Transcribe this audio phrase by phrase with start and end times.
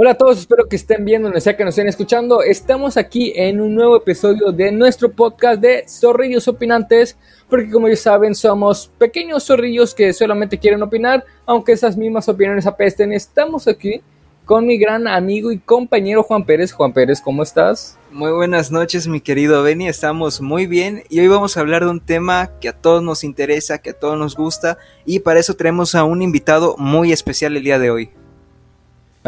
[0.00, 2.40] Hola a todos, espero que estén bien donde sea que nos estén escuchando.
[2.40, 7.18] Estamos aquí en un nuevo episodio de nuestro podcast de Zorrillos Opinantes,
[7.50, 12.64] porque como ya saben, somos pequeños zorrillos que solamente quieren opinar, aunque esas mismas opiniones
[12.64, 13.12] apesten.
[13.12, 14.00] Estamos aquí
[14.44, 16.70] con mi gran amigo y compañero Juan Pérez.
[16.70, 17.98] Juan Pérez, ¿cómo estás?
[18.12, 19.88] Muy buenas noches, mi querido Benny.
[19.88, 23.24] Estamos muy bien y hoy vamos a hablar de un tema que a todos nos
[23.24, 27.56] interesa, que a todos nos gusta y para eso tenemos a un invitado muy especial
[27.56, 28.10] el día de hoy.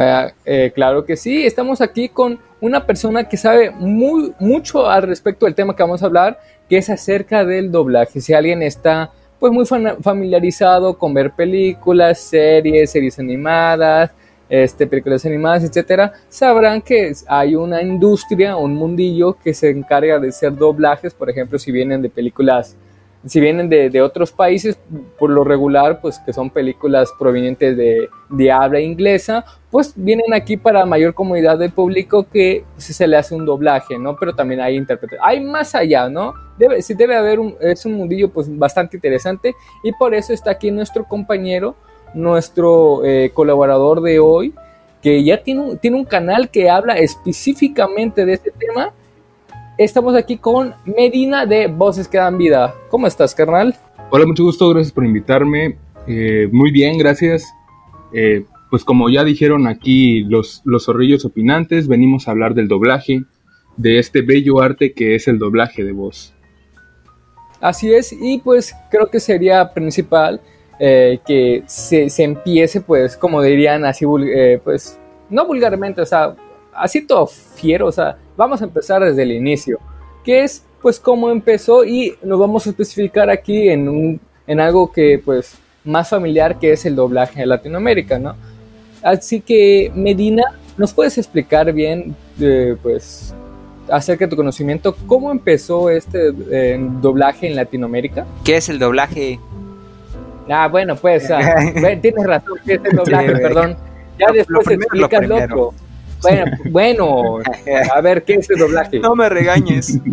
[0.02, 5.02] Eh, eh, claro que sí, estamos aquí con una persona que sabe muy, mucho al
[5.02, 8.22] respecto del tema que vamos a hablar, que es acerca del doblaje.
[8.22, 14.10] Si alguien está pues muy familiarizado con ver películas, series, series animadas,
[14.48, 20.28] este, películas animadas, etcétera, sabrán que hay una industria, un mundillo que se encarga de
[20.28, 22.74] hacer doblajes, por ejemplo, si vienen de películas
[23.26, 24.78] si vienen de, otros países,
[25.18, 30.56] por lo regular, pues que son películas provenientes de, de habla inglesa, pues vienen aquí
[30.56, 34.16] para mayor comodidad del público que si se le hace un doblaje, ¿no?
[34.16, 35.18] Pero también hay intérpretes.
[35.22, 36.32] Hay más allá, ¿no?
[36.58, 40.52] Debe, sí debe haber un, es un mundillo pues bastante interesante y por eso está
[40.52, 41.76] aquí nuestro compañero,
[42.14, 44.54] nuestro eh, colaborador de hoy,
[45.02, 48.92] que ya tiene un, tiene un canal que habla específicamente de este tema
[49.80, 52.74] Estamos aquí con Medina de Voces que dan vida.
[52.90, 53.74] ¿Cómo estás, carnal?
[54.10, 55.78] Hola, mucho gusto, gracias por invitarme.
[56.06, 57.50] Eh, muy bien, gracias.
[58.12, 63.24] Eh, pues como ya dijeron aquí los, los zorrillos opinantes, venimos a hablar del doblaje,
[63.78, 66.34] de este bello arte que es el doblaje de voz.
[67.58, 70.42] Así es, y pues creo que sería principal
[70.78, 74.04] eh, que se, se, empiece, pues, como dirían así,
[74.62, 75.00] pues,
[75.30, 76.36] no vulgarmente, o sea,
[76.74, 79.78] así todo fiero, o sea, vamos a empezar desde el inicio,
[80.24, 84.90] que es pues cómo empezó y nos vamos a especificar aquí en, un, en algo
[84.90, 88.34] que pues más familiar que es el doblaje en Latinoamérica, ¿no?
[89.02, 90.42] Así que Medina,
[90.78, 93.34] ¿nos puedes explicar bien eh, pues
[93.90, 98.24] acerca de tu conocimiento cómo empezó este eh, doblaje en Latinoamérica?
[98.42, 99.38] ¿Qué es el doblaje?
[100.48, 101.56] Ah, bueno, pues ah,
[102.00, 103.32] tienes razón, ¿qué es el doblaje?
[103.32, 103.76] Perdón.
[104.18, 105.74] Ya después explicas loco.
[106.22, 107.38] Bueno, bueno,
[107.94, 108.98] a ver, ¿qué es el doblaje?
[109.00, 109.98] No me regañes.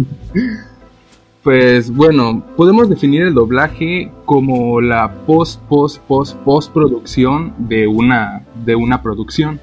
[1.47, 8.75] Pues bueno, podemos definir el doblaje como la post, post, post, postproducción de una, de
[8.75, 9.57] una producción,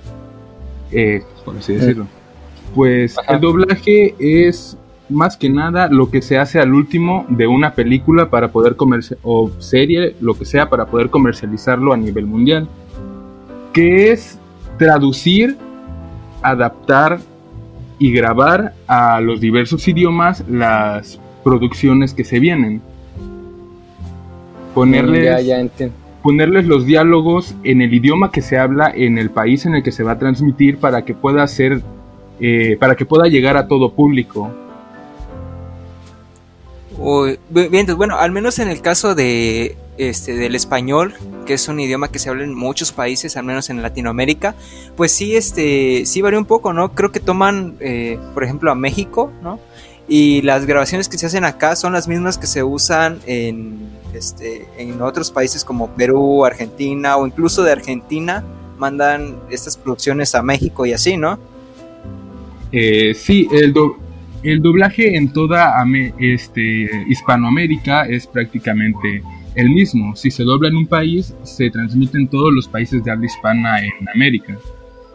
[0.91, 2.07] eh, por así decirlo.
[2.75, 4.79] Pues el doblaje es
[5.11, 9.19] más que nada lo que se hace al último de una película para poder comercializar,
[9.23, 12.67] o serie, lo que sea, para poder comercializarlo a nivel mundial.
[13.75, 14.39] Que es
[14.79, 15.59] traducir
[16.45, 17.19] adaptar
[17.99, 22.83] y grabar a los diversos idiomas las producciones que se vienen.
[24.75, 25.81] Ponerles,
[26.23, 29.93] ponerles los diálogos en el idioma que se habla en el país en el que
[29.93, 31.83] se va a transmitir para que pueda ser,
[32.41, 34.51] eh, para que pueda llegar a todo público.
[37.51, 41.15] Bien, bueno, al menos en el caso de este, del español,
[41.47, 44.55] que es un idioma que se habla en muchos países, al menos en Latinoamérica,
[44.97, 46.95] pues sí, este, sí varía un poco, ¿no?
[46.95, 49.61] Creo que toman, eh, por ejemplo, a México, ¿no?
[50.09, 54.67] Y las grabaciones que se hacen acá son las mismas que se usan en, este,
[54.77, 58.45] en otros países como Perú, Argentina o incluso de Argentina
[58.77, 61.39] mandan estas producciones a México y así, ¿no?
[62.73, 63.73] Eh, sí, el,
[64.45, 65.75] el doblaje en toda
[66.19, 69.23] este, Hispanoamérica es prácticamente
[69.55, 70.15] el mismo.
[70.17, 73.81] Si se dobla en un país, se transmite en todos los países de habla hispana
[73.81, 74.59] en América.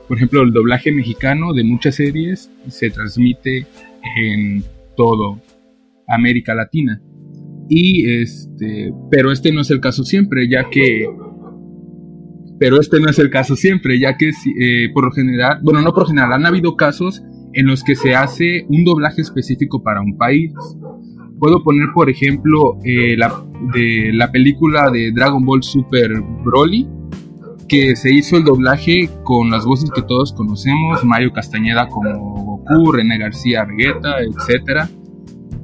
[0.08, 3.68] Por ejemplo, el doblaje mexicano de muchas series se transmite
[4.18, 4.64] en
[4.98, 5.40] todo
[6.08, 7.00] América Latina.
[7.70, 11.08] Y este, pero este no es el caso siempre, ya que
[12.60, 15.94] pero este no es el caso siempre, ya que eh, por lo general, bueno, no
[15.94, 17.24] por lo general, han habido casos
[17.54, 20.54] en los que se hace un doblaje específico para un país
[21.40, 23.42] Puedo poner, por ejemplo, eh, la,
[23.74, 26.12] de la película de Dragon Ball Super
[26.44, 26.86] Broly,
[27.70, 32.10] que se hizo el doblaje con las voces que todos conocemos, Mario Castañeda como
[32.44, 34.90] Goku, René García Vegeta, etc.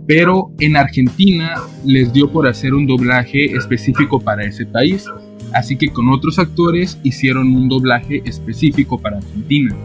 [0.08, 5.06] Pero en Argentina les dio por hacer un doblaje específico para ese país,
[5.54, 9.76] así que con otros actores hicieron un doblaje específico para Argentina.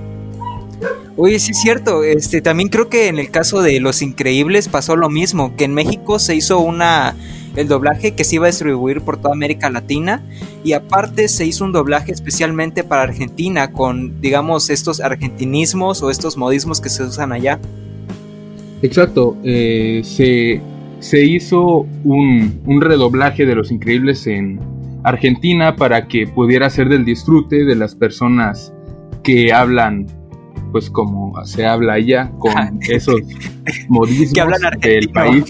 [1.22, 2.02] Oye, sí es cierto.
[2.02, 5.74] Este, también creo que en el caso de Los Increíbles pasó lo mismo, que en
[5.74, 7.14] México se hizo una
[7.56, 10.22] el doblaje que se iba a distribuir por toda América Latina
[10.64, 16.38] y aparte se hizo un doblaje especialmente para Argentina con, digamos, estos argentinismos o estos
[16.38, 17.60] modismos que se usan allá.
[18.80, 20.62] Exacto, eh, se,
[21.00, 24.58] se, hizo un, un redoblaje de Los Increíbles en
[25.02, 28.72] Argentina para que pudiera ser del disfrute de las personas
[29.22, 30.06] que hablan
[30.70, 32.52] pues como se habla allá, con
[32.88, 33.20] esos
[33.88, 35.44] modismos del país.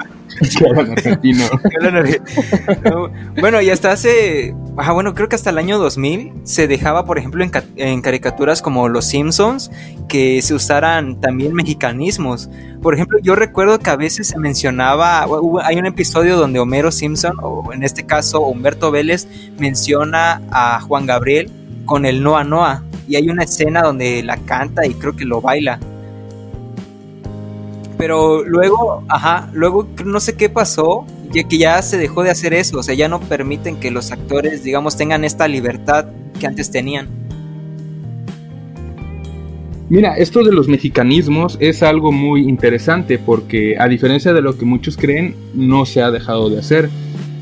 [3.40, 7.44] bueno, y hasta hace, bueno, creo que hasta el año 2000 se dejaba, por ejemplo,
[7.76, 9.70] en, caricaturas como Los Simpsons,
[10.08, 12.48] que se usaran también mexicanismos.
[12.80, 15.26] Por ejemplo, yo recuerdo que a veces se mencionaba,
[15.62, 19.28] hay un episodio donde Homero Simpson, o en este caso Humberto Vélez,
[19.58, 21.50] menciona a Juan Gabriel
[21.90, 22.84] con el Noa Noa.
[23.08, 25.80] Y hay una escena donde la canta y creo que lo baila
[28.00, 31.04] pero luego, ajá, luego no sé qué pasó,
[31.34, 34.10] ya que ya se dejó de hacer eso, o sea, ya no permiten que los
[34.10, 36.06] actores, digamos, tengan esta libertad
[36.38, 37.08] que antes tenían.
[39.90, 44.64] Mira, esto de los mexicanismos es algo muy interesante porque a diferencia de lo que
[44.64, 46.88] muchos creen, no se ha dejado de hacer.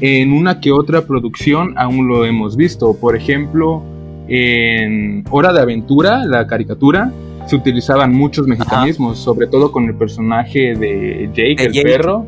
[0.00, 2.94] En una que otra producción aún lo hemos visto.
[2.94, 3.84] Por ejemplo,
[4.28, 7.10] en Hora de Aventura, la caricatura,
[7.46, 12.26] se utilizaban muchos mexicanismos, sobre todo con el personaje de Jake, el perro.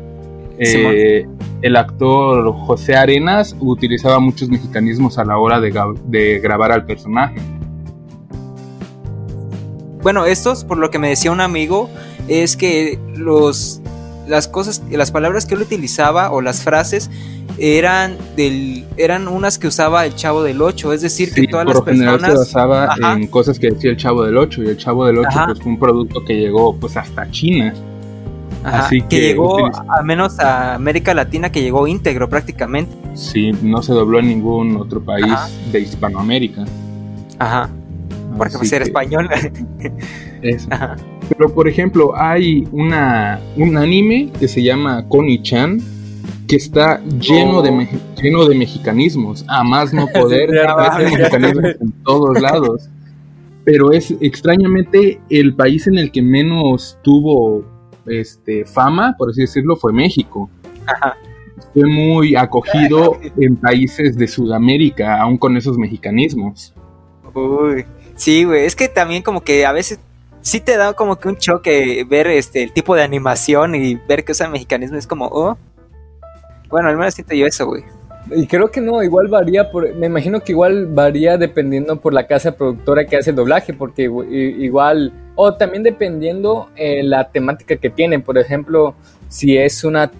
[0.57, 1.25] Eh,
[1.61, 7.37] el actor José Arenas utilizaba muchos mexicanismos a la hora de, grabar al personaje.
[10.01, 11.89] Bueno, estos, por lo que me decía un amigo,
[12.27, 13.81] es que los,
[14.27, 17.11] las cosas, las palabras que él utilizaba o las frases
[17.57, 21.81] eran del eran unas que usaba el Chavo del 8, es decir, que todas las
[21.81, 25.19] personas se basaba en cosas que decía el Chavo del 8 y el Chavo del
[25.19, 27.73] 8 pues fue un producto que llegó pues hasta China.
[28.63, 32.91] Así que, llegó a menos a América Latina que llegó íntegro prácticamente.
[33.15, 35.33] Sí, no se dobló en ningún otro país
[35.71, 36.65] de Hispanoamérica.
[37.39, 37.69] Ajá.
[38.37, 39.29] Porque pues era español.
[40.41, 40.69] Eso.
[41.29, 45.79] Pero por ejemplo, hay una un anime que se llama Connie-chan
[46.51, 48.21] que está lleno, de, oh.
[48.21, 50.49] lleno de mexicanismos, a más no poder,
[50.97, 52.89] mexicanismos en todos lados.
[53.63, 57.63] Pero es extrañamente el país en el que menos tuvo
[58.05, 60.49] este, fama, por así decirlo, fue México.
[61.73, 66.73] Fue muy acogido en países de Sudamérica, aún con esos mexicanismos.
[67.33, 70.01] Uy, sí, güey, es que también como que a veces
[70.41, 74.25] sí te da como que un choque ver este el tipo de animación y ver
[74.25, 75.57] que usa mexicanismo es como, oh,
[76.71, 77.83] bueno, al menos siento yo eso, güey.
[78.33, 82.27] Y creo que no, igual varía, por, me imagino que igual varía dependiendo por la
[82.27, 87.89] casa productora que hace el doblaje, porque igual, o también dependiendo eh, la temática que
[87.89, 88.95] tienen, por ejemplo,
[89.27, 90.11] si es una,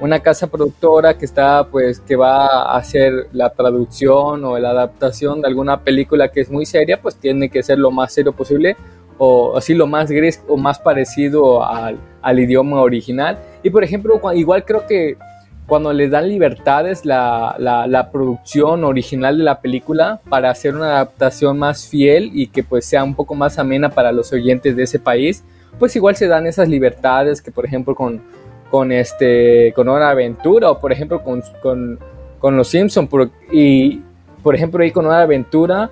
[0.00, 5.42] una casa productora que está, pues, que va a hacer la traducción o la adaptación
[5.42, 8.76] de alguna película que es muy seria, pues tiene que ser lo más serio posible,
[9.22, 13.38] o así lo más gris o más parecido al, al idioma original.
[13.62, 15.18] Y por ejemplo, igual creo que
[15.66, 21.58] cuando les dan libertades la, la, producción original de la película para hacer una adaptación
[21.58, 24.98] más fiel y que pues sea un poco más amena para los oyentes de ese
[24.98, 25.44] país,
[25.78, 28.22] pues igual se dan esas libertades que por ejemplo con,
[28.70, 33.08] con este con Hora Aventura o por ejemplo con, con, Los Simpsons
[33.52, 34.00] y
[34.42, 35.90] por ejemplo ahí con Hora Aventura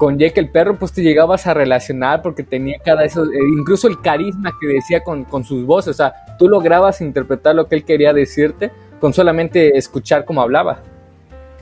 [0.00, 3.86] con Jake el perro, pues te llegabas a relacionar porque tenía cada eso, eh, incluso
[3.86, 7.74] el carisma que decía con, con, sus voces, o sea, tú lograbas interpretar lo que
[7.74, 10.80] él quería decirte con solamente escuchar cómo hablaba.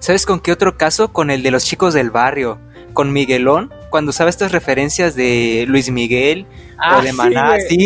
[0.00, 1.12] ¿Sabes con qué otro caso?
[1.12, 2.58] Con el de los chicos del barrio,
[2.92, 7.84] con Miguelón, cuando usaba estas referencias de Luis Miguel o ah, de Maná, sí,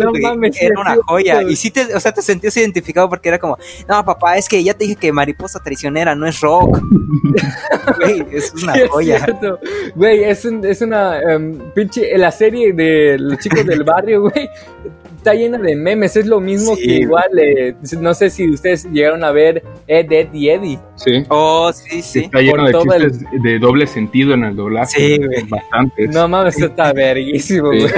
[0.60, 1.42] era una joya.
[1.42, 3.56] Y sí, te, o sea, te sentías identificado porque era como,
[3.88, 6.80] no, papá, es que ya te dije que Mariposa Traicionera no es rock.
[7.98, 9.26] güey, es una joya.
[9.94, 14.50] Güey, es, es una um, pinche, la serie de los chicos del barrio, güey,
[15.22, 16.16] está llena de memes.
[16.16, 20.34] Es lo mismo que igual, eh, no sé si ustedes llegaron a ver Ed, Ed
[20.34, 20.78] y Eddie.
[20.96, 21.24] Sí.
[21.28, 22.20] Oh, sí, sí.
[22.20, 24.98] Está lleno de chistes de doble sentido en el doblaje.
[24.98, 25.44] Sí, güey.
[25.48, 26.10] Bastantes.
[26.10, 27.86] No mames, esto está verguísimo, güey.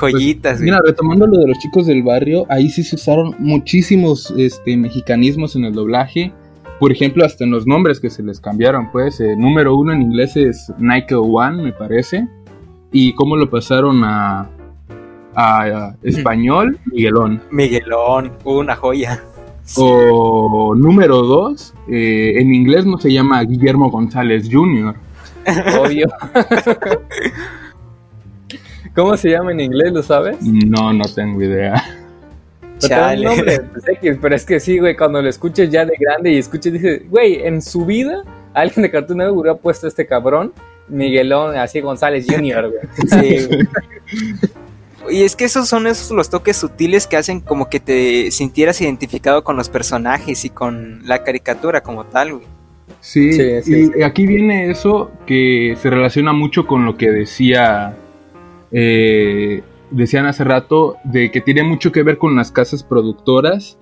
[0.00, 4.34] Joyitas, pues, Mira, retomando lo de los chicos del barrio, ahí sí se usaron muchísimos
[4.36, 6.32] este, mexicanismos en el doblaje.
[6.80, 9.20] Por ejemplo, hasta en los nombres que se les cambiaron, pues.
[9.20, 12.26] Eh, número uno en inglés es Nike One, me parece.
[12.90, 14.50] Y cómo lo pasaron a,
[15.34, 17.42] a, español, Miguelón.
[17.50, 19.22] Miguelón, una joya.
[19.76, 24.94] O número dos, eh, en inglés no se llama Guillermo González Jr.
[25.80, 26.08] Obvio.
[28.94, 30.36] ¿Cómo se llama en inglés, lo sabes?
[30.42, 31.82] No, no tengo idea.
[34.20, 37.46] pero es que sí, güey, cuando lo escuches ya de grande y escuches, dices, güey,
[37.46, 38.22] en su vida
[38.52, 40.52] alguien de Cartoon Network hubiera puesto este cabrón,
[40.88, 42.82] Miguelón, así González Jr., güey.
[43.08, 43.48] Sí,
[45.10, 48.80] Y es que esos son esos los toques sutiles que hacen como que te sintieras
[48.80, 52.46] identificado con los personajes y con la caricatura como tal, güey.
[53.00, 53.30] Sí,
[53.66, 57.96] y aquí viene eso que se relaciona mucho con lo que decía
[58.70, 63.78] eh, decían hace rato, de que tiene mucho que ver con las casas productoras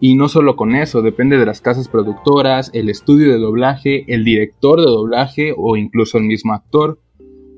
[0.00, 4.24] y no solo con eso, depende de las casas productoras, el estudio de doblaje, el
[4.24, 6.98] director de doblaje o incluso el mismo actor.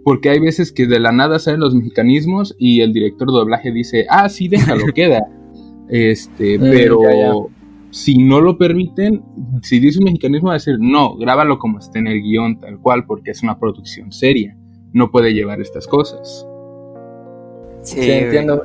[0.04, 3.72] Porque hay veces que de la nada salen los mexicanismos y el director de doblaje
[3.72, 5.20] dice, ah, sí, déjalo, queda.
[5.88, 7.50] Este, mm, pero
[7.92, 9.22] si no lo permiten,
[9.62, 12.78] si dice un mexicanismo, va a decir, no, grábalo como esté en el guion, tal
[12.80, 14.56] cual, porque es una producción seria.
[14.92, 16.46] No puede llevar estas cosas.
[17.82, 18.64] Sí, entiendo.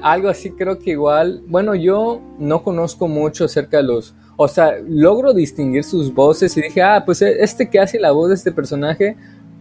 [0.00, 4.76] algo así creo que igual, bueno, yo no conozco mucho acerca de los, o sea,
[4.86, 8.34] logro distinguir sus voces y dije, ah, pues e, este que hace la voz de
[8.36, 9.16] este personaje,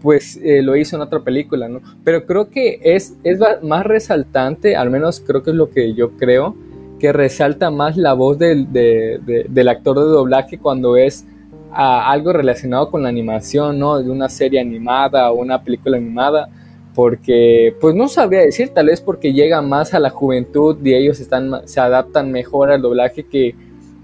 [0.06, 1.82] pues eh, lo hizo en otra película, ¿no?
[2.04, 6.12] Pero creo que es, es más resaltante, al menos creo que es lo que yo
[6.12, 6.56] creo,
[7.00, 11.26] que resalta más la voz del, del actor de doblaje cuando es
[11.72, 13.98] ah, algo relacionado con la animación, ¿no?
[13.98, 16.50] De una serie animada o una película animada
[16.94, 21.20] porque pues no sabría decir, tal vez porque llega más a la juventud y ellos
[21.20, 23.56] están, se adaptan mejor al doblaje que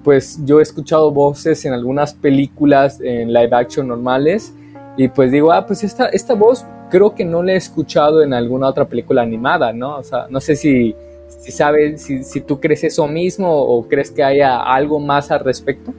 [0.03, 4.55] pues yo he escuchado voces en algunas películas en live action normales
[4.97, 8.33] y pues digo, ah, pues esta, esta voz creo que no la he escuchado en
[8.33, 9.97] alguna otra película animada, ¿no?
[9.97, 10.95] O sea, no sé si,
[11.27, 15.39] si sabes, si, si tú crees eso mismo o crees que haya algo más al
[15.39, 15.93] respecto.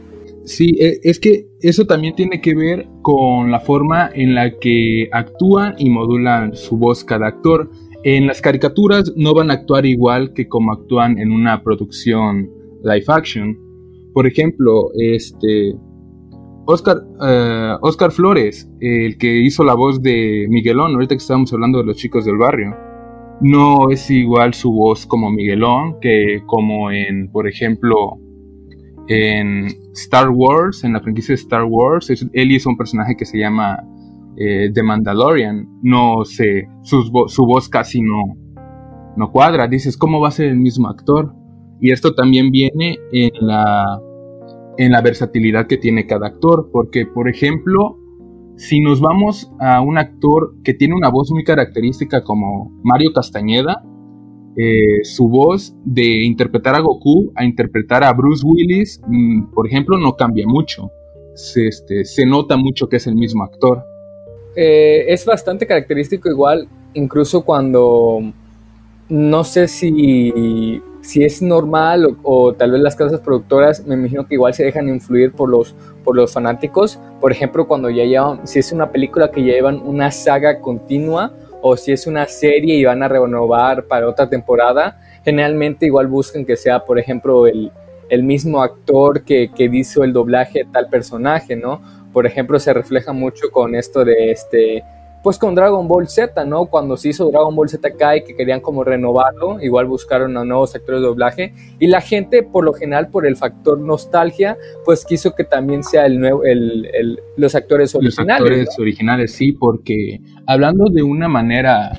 [0.45, 5.09] Sí, e, es que eso también tiene que ver con la forma en la que
[5.13, 7.71] actúan y modulan su voz cada actor.
[8.05, 12.51] En las caricaturas no van a actuar igual que como actúan en una producción
[12.83, 13.57] live action.
[14.13, 15.75] Por ejemplo, este
[16.65, 21.79] Oscar, eh, Oscar Flores, el que hizo la voz de Miguelón, ahorita que estábamos hablando
[21.79, 22.77] de los chicos del barrio,
[23.41, 28.19] no es igual su voz como Miguelón que como en, por ejemplo,
[29.09, 33.39] en Star Wars, en la franquicia de Star Wars, él hizo un personaje que se
[33.39, 33.83] llama
[34.37, 35.67] eh, The Mandalorian.
[35.83, 38.23] No sé, su, su voz casi no,
[39.17, 39.67] no cuadra.
[39.67, 41.35] Dices, ¿cómo va a ser el mismo actor?
[41.81, 44.01] Y esto también viene en la,
[44.79, 46.71] en la versatilidad que tiene cada actor.
[46.73, 47.99] Porque, por ejemplo,
[48.57, 53.85] si nos vamos a un actor que tiene una voz muy característica como Mario Castañeda,
[54.57, 59.99] eh, su voz de interpretar a Goku a interpretar a Bruce Willis, mm, por ejemplo,
[59.99, 60.91] no cambia mucho.
[61.35, 63.83] Se, este, se nota mucho que es el mismo actor.
[64.55, 68.21] Eh, es bastante característico igual, incluso cuando
[69.13, 74.37] no sé si, si es normal o, tal vez las casas productoras, me imagino que
[74.37, 76.99] igual se dejan influir por los, por los fanáticos.
[77.21, 81.77] Por ejemplo, cuando ya llevan, si es una película que llevan una saga continua, o
[81.77, 86.57] si es una serie y van a renovar para otra temporada, generalmente igual buscan que
[86.57, 87.71] sea, por ejemplo, el,
[88.23, 91.83] mismo actor que, que hizo el doblaje de tal personaje, ¿no?
[92.15, 94.83] Por ejemplo, se refleja mucho con esto de este
[95.23, 96.67] pues con Dragon Ball Z, ¿no?
[96.67, 100.75] Cuando se hizo Dragon Ball Z Kai, que querían como renovarlo, igual buscaron a nuevos
[100.75, 105.35] actores de doblaje, y la gente, por lo general, por el factor nostalgia, pues quiso
[105.35, 108.41] que también sea el nuevo, el, los actores originales.
[108.41, 111.93] Los actores originales, sí, porque hablando de una manera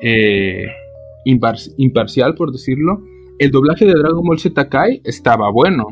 [0.00, 0.66] eh,
[1.24, 3.02] imparcial, por decirlo,
[3.38, 5.86] el doblaje de Dragon Ball Z Kai estaba bueno,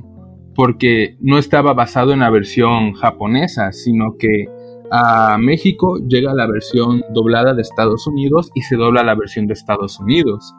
[0.55, 4.47] porque no estaba basado en la versión japonesa, sino que
[4.91, 9.55] a México llega la versión doblada de Estados Unidos y se dobla la versión de
[9.55, 10.55] Estados Unidos.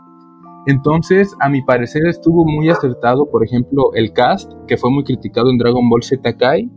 [0.68, 5.50] Entonces, a mi parecer estuvo muy acertado, por ejemplo, el cast, que fue muy criticado
[5.50, 6.70] en Dragon Ball Z Kai,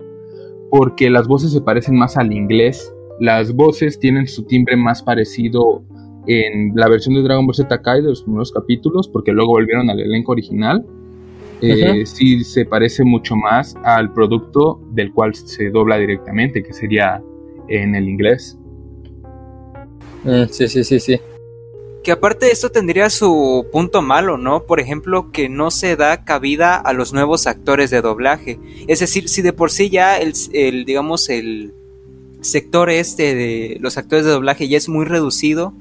[0.71, 2.95] porque las voces se parecen más al inglés.
[3.19, 5.83] Las voces tienen su timbre más parecido
[6.28, 9.90] en la versión de Dragon Ball Z Kai de los primeros capítulos, porque luego volvieron
[9.90, 10.87] al elenco original.
[11.61, 17.23] Eh, sí se parece mucho más al producto del cual se dobla directamente, que sería
[17.71, 18.59] en el inglés.
[20.25, 21.21] Mm, sí, sí, sí, sí.
[22.03, 24.62] Que aparte de esto tendría su punto malo, ¿no?
[24.65, 28.59] Por ejemplo, que no se da cabida a los nuevos actores de doblaje.
[28.87, 31.75] Es decir, si de por sí ya el, digamos, el
[32.41, 35.75] sector este de los actores de doblaje ya es muy reducido,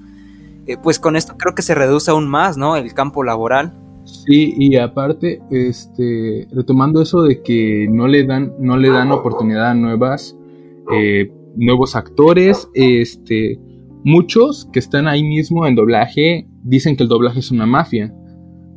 [0.68, 2.76] eh, pues con esto creo que se reduce aún más, ¿no?
[2.76, 3.74] El campo laboral.
[4.04, 9.72] Sí, y aparte, este, retomando eso de que no le dan, no le dan oportunidad
[9.72, 10.36] a nuevas,
[10.92, 13.60] eh, nuevos actores, este,
[14.04, 18.14] muchos que están ahí mismo en doblaje dicen que el doblaje es una mafia,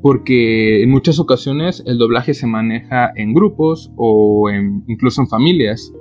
[0.03, 4.51] porque en muchas ocasiones el doblaje se maneja en grupos o
[4.89, 5.93] incluso en familias.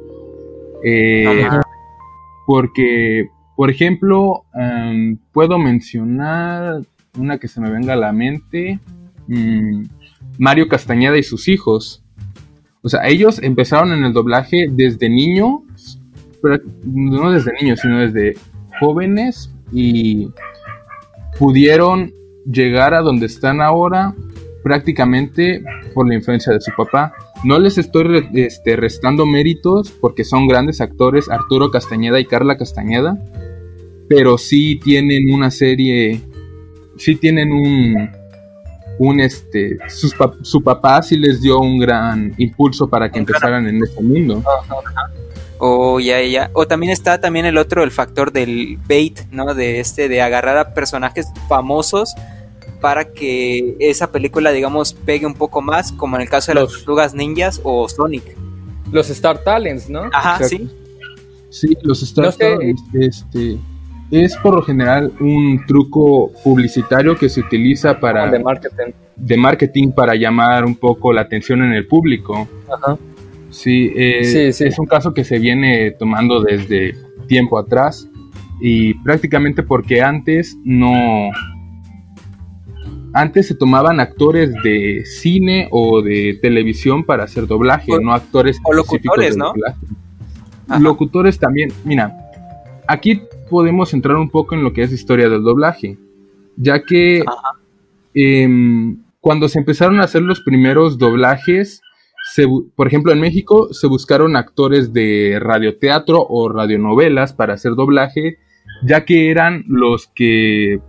[0.83, 1.47] Eh,
[2.47, 6.81] porque, por ejemplo, em, puedo mencionar
[7.17, 8.79] una que se me venga a la mente,
[9.27, 9.83] mm,
[10.39, 12.03] Mario Castañeda y sus hijos.
[12.81, 15.63] O sea, ellos empezaron en el doblaje desde niño
[16.83, 18.35] no desde niños, sino desde
[18.79, 20.29] jóvenes y
[21.37, 22.13] pudieron
[22.45, 24.15] llegar a donde están ahora
[24.63, 27.13] prácticamente por la influencia de su papá.
[27.43, 33.17] No les estoy este, restando méritos porque son grandes actores Arturo Castañeda y Carla Castañeda,
[34.07, 36.21] pero sí tienen una serie,
[36.97, 38.09] sí tienen un,
[39.01, 43.99] un este, su papá sí les dio un gran impulso para que empezaran en este
[43.99, 44.43] mundo.
[45.57, 46.51] O ya, ya.
[46.53, 49.55] O también está también el otro, el factor del bait, ¿no?
[49.55, 52.13] De este, de agarrar a personajes famosos
[52.79, 56.71] para que esa película, digamos, pegue un poco más, como en el caso de los,
[56.71, 58.37] las tortugas ninjas o Sonic.
[58.91, 60.11] Los Star Talents, ¿no?
[60.13, 60.69] Ajá, sí.
[61.49, 63.57] Sí, los Star Talents, este,
[64.11, 68.29] es por lo general un truco publicitario que se utiliza para...
[68.29, 68.91] De marketing.
[69.15, 72.47] De marketing para llamar un poco la atención en el público.
[72.71, 72.97] Ajá.
[73.49, 76.95] Sí, eh, sí, sí, es un caso que se viene tomando desde
[77.27, 78.07] tiempo atrás
[78.61, 81.31] y prácticamente porque antes no,
[83.13, 88.73] antes se tomaban actores de cine o de televisión para hacer doblaje, no actores o
[88.73, 89.53] locutores, ¿no?
[90.79, 91.73] Locutores también.
[91.83, 92.15] Mira,
[92.87, 95.99] aquí podemos entrar un poco en lo que es historia del doblaje,
[96.55, 97.23] ya que
[98.15, 101.81] em, cuando se empezaron a hacer los primeros doblajes,
[102.75, 108.37] por ejemplo, en México se buscaron actores de radioteatro o radionovelas para hacer doblaje,
[108.83, 110.79] ya que eran los que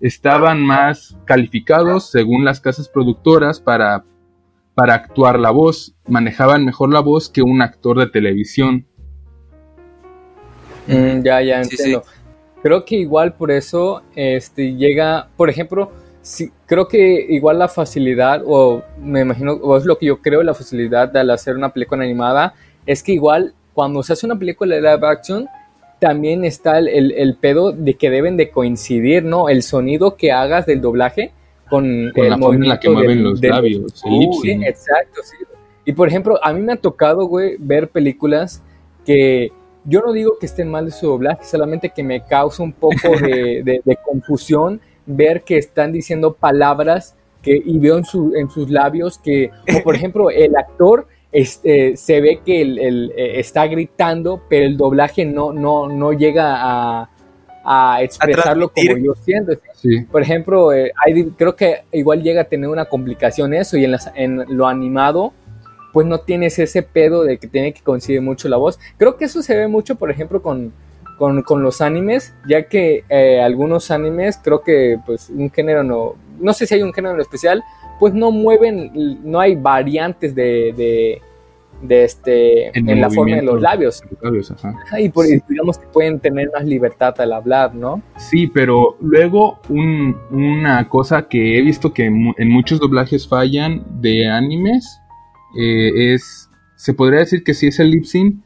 [0.00, 4.04] estaban más calificados según las casas productoras para,
[4.74, 8.86] para actuar la voz, manejaban mejor la voz que un actor de televisión.
[10.92, 12.04] Mm, ya, ya entiendo.
[12.62, 15.90] Creo que igual por eso este, llega, por ejemplo,
[16.22, 20.42] sí, creo que igual la facilidad, o me imagino, o es lo que yo creo,
[20.42, 22.54] la facilidad de hacer una película animada,
[22.86, 25.46] es que igual cuando se hace una película de live action,
[25.98, 29.48] también está el, el, pedo de que deben de coincidir, ¿no?
[29.48, 31.32] El sonido que hagas del doblaje
[31.68, 35.36] con, el la forma en la que mueven los labios, sí, exacto, sí.
[35.84, 38.62] Y por ejemplo, a mí me ha tocado, güey, ver películas
[39.04, 39.52] que
[39.86, 42.94] yo no digo que estén mal de su doblaje, solamente que me causa un poco
[43.20, 48.70] de, de, confusión ver que están diciendo palabras que, y veo en, su, en sus
[48.70, 54.42] labios que, o por ejemplo, el actor este, se ve que el, eh, está gritando,
[54.48, 57.10] pero el doblaje no, no, no llega a,
[58.00, 59.52] expresarlo como yo siento.
[60.12, 60.92] Por ejemplo, eh,
[61.36, 65.32] creo que igual llega a tener una complicación eso y en, en lo animado
[65.96, 68.78] pues no tienes ese pedo de que tiene que coincidir mucho la voz.
[68.98, 70.74] Creo que eso se ve mucho, por ejemplo, con,
[71.16, 76.52] con, los animes, ya que eh, algunos animes, creo que pues un género no, no
[76.52, 77.64] sé si hay un género en especial,
[77.98, 78.90] pues no mueven,
[79.24, 81.22] no hay variantes de,
[81.80, 84.02] de, este en, la forma de los labios.
[84.98, 88.02] Y por, digamos que pueden tener más libertad al hablar, ¿no?
[88.18, 95.00] Sí, pero luego una cosa que he visto que en muchos doblajes fallan de animes
[95.58, 98.36] eh, es, se podría decir que sí es el lip sync,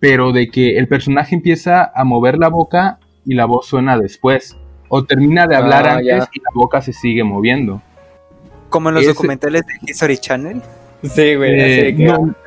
[0.00, 4.56] pero de que el personaje empieza a mover la boca y la voz suena después.
[4.88, 7.82] O termina de hablar ah, antes y la boca se sigue moviendo.
[8.68, 10.62] Como en los documentales de History Channel.
[11.02, 11.52] Sí, güey.
[11.54, 11.96] Eh,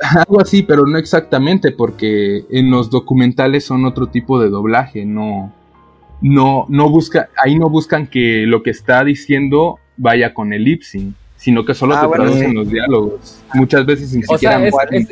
[0.00, 5.52] algo así, pero no exactamente, porque en los documentales son otro tipo de doblaje, no,
[6.20, 10.82] no, no busca, ahí no buscan que lo que está diciendo vaya con el lip
[10.82, 13.40] sync, sino que solo ah, te traducen los diálogos.
[13.54, 14.58] Muchas veces ni siquiera.
[14.58, 15.08] O sea, es,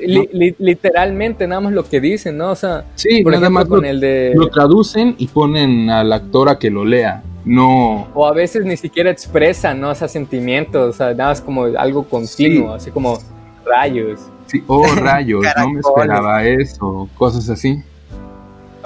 [0.59, 2.51] literalmente nada más lo que dicen, ¿no?
[2.51, 4.33] O sea, sí, por ejemplo, más con lo, el de...
[4.35, 8.09] lo traducen y ponen al actor a que lo lea no...
[8.13, 9.91] O a veces ni siquiera expresan, ¿no?
[9.91, 13.19] O sentimientos, o sea, nada más como algo continuo, así como
[13.65, 14.21] rayos.
[14.47, 17.81] Sí, oh, rayos, no me esperaba eso, cosas así.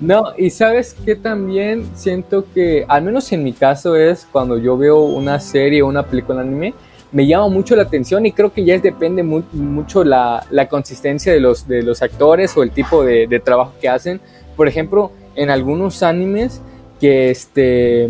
[0.00, 4.76] No, y sabes que también siento que, al menos en mi caso, es cuando yo
[4.76, 6.74] veo una serie o una película anime,
[7.12, 11.40] me llama mucho la atención y creo que ya depende mucho la, la, consistencia de
[11.40, 14.20] los, de los actores o el tipo de, de trabajo que hacen.
[14.56, 16.60] Por ejemplo, en algunos animes
[17.00, 18.08] que este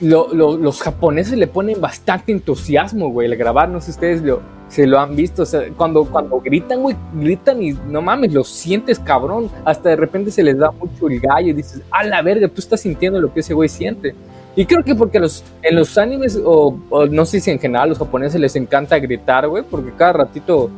[0.00, 3.68] los japoneses le ponen bastante entusiasmo, güey, al grabar.
[3.68, 5.42] No sé si ustedes lo, se lo han visto.
[5.42, 9.50] O sea, cuando, cuando gritan, güey, gritan y no mames, lo sientes cabrón.
[9.64, 12.60] Hasta de repente se les da mucho el gallo y dices, a la verga, tú
[12.60, 14.14] estás sintiendo lo que ese güey siente.
[14.56, 16.76] Y creo que porque los, en los animes, o,
[17.10, 20.70] no sé si en general a los japoneses les encanta gritar, güey, porque cada ratito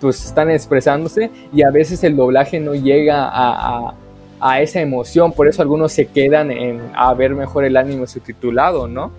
[0.00, 3.94] pues están expresándose y a veces el doblaje no llega a
[4.40, 8.86] a esa emoción, por eso algunos se quedan en a ver mejor el anime subtitulado,
[8.86, 9.10] ¿no?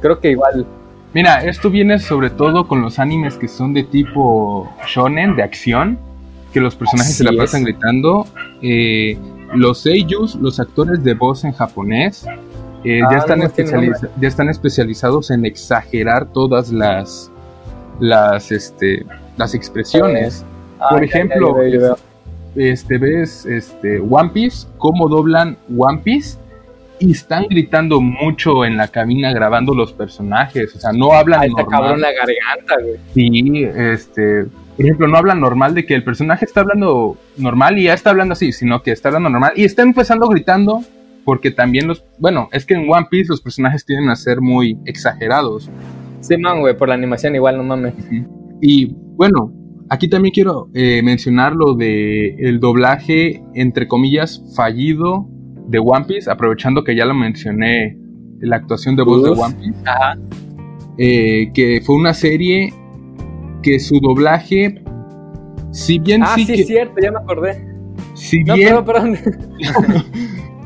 [0.00, 0.66] Creo que igual.
[1.12, 5.98] Mira, esto viene sobre todo con los animes que son de tipo shonen, de acción,
[6.52, 8.26] que los personajes se la pasan gritando.
[8.60, 9.16] Eh,
[9.54, 12.26] los seiyus, los actores de voz en japonés,
[12.84, 13.40] eh, ya, están
[14.20, 17.30] ya están especializados en exagerar todas las
[18.00, 19.04] las este
[19.36, 20.44] las expresiones.
[20.80, 21.56] Ah, Por ejemplo,
[22.56, 26.38] este ves este One Piece, cómo doblan One Piece
[26.98, 31.50] y están gritando mucho en la cabina grabando los personajes, o sea, no hablan Ay,
[31.50, 31.68] normal.
[31.68, 32.96] cabrón la garganta, güey.
[33.14, 34.44] Sí, este,
[34.76, 38.10] por ejemplo, no hablan normal de que el personaje está hablando normal y ya está
[38.10, 40.82] hablando así, sino que está hablando normal y está empezando gritando
[41.24, 44.78] porque también los, bueno, es que en One Piece los personajes tienden a ser muy
[44.84, 45.70] exagerados.
[46.20, 47.94] Sí, man, güey, por la animación igual, no mames.
[48.60, 49.52] Y bueno,
[49.90, 55.28] aquí también quiero eh, mencionar lo de el doblaje, entre comillas, fallido
[55.68, 57.98] de One Piece, aprovechando que ya lo mencioné,
[58.40, 59.78] la actuación de voz de One Piece.
[59.86, 60.18] Ajá.
[60.96, 62.72] Eh, que fue una serie
[63.62, 64.82] que su doblaje,
[65.72, 67.66] si bien ah, sí, cierto, ya me acordé.
[68.14, 68.76] Si bien,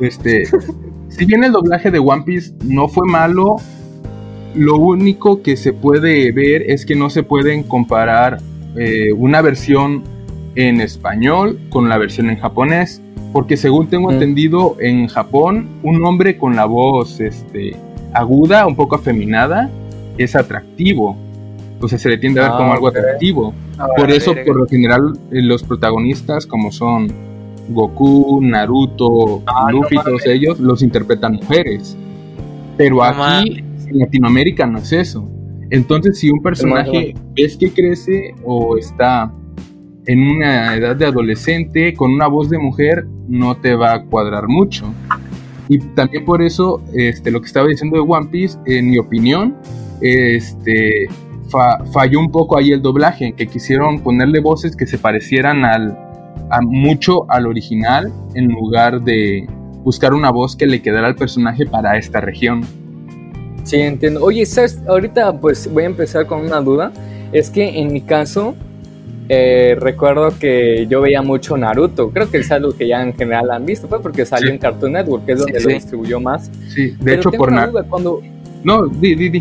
[0.01, 0.45] este,
[1.09, 3.57] si bien el doblaje de One Piece no fue malo,
[4.55, 8.39] lo único que se puede ver es que no se pueden comparar
[8.77, 10.03] eh, una versión
[10.55, 13.03] en español con la versión en japonés.
[13.33, 17.77] Porque según tengo entendido, en Japón, un hombre con la voz este,
[18.15, 19.71] aguda, un poco afeminada,
[20.17, 21.17] es atractivo.
[21.81, 23.55] O sea, se le tiende a ver como ah, algo atractivo.
[23.79, 27.13] Ah, por eso, por lo general, eh, los protagonistas, como son
[27.69, 31.97] Goku, Naruto, ah, Luffy, todos ellos, los interpretan mujeres.
[32.77, 35.29] Pero aquí, en Latinoamérica, no es eso.
[35.71, 39.33] Entonces, si un personaje ves que crece o está
[40.07, 44.49] en una edad de adolescente con una voz de mujer, no te va a cuadrar
[44.49, 44.87] mucho.
[45.69, 49.55] Y también por eso, este, lo que estaba diciendo de One Piece, en mi opinión,
[50.01, 51.09] este,
[51.93, 55.99] falló un poco ahí el doblaje, que quisieron ponerle voces que se parecieran al,
[56.51, 59.47] a mucho al original en lugar de
[59.83, 62.63] buscar una voz que le quedara al personaje para esta región.
[63.65, 64.23] Sí, entiendo.
[64.23, 64.81] Oye, ¿sabes?
[64.87, 66.93] ahorita pues voy a empezar con una duda.
[67.33, 68.55] Es que en mi caso,
[69.29, 72.11] eh, recuerdo que yo veía mucho Naruto.
[72.11, 74.93] Creo que es algo que ya en general han visto, pues, porque salió en Cartoon
[74.93, 76.51] Network, que es donde lo distribuyó más.
[76.69, 77.85] Sí, de hecho, por Naruto.
[77.89, 78.23] Cuando...
[78.65, 79.41] No, di, di, di.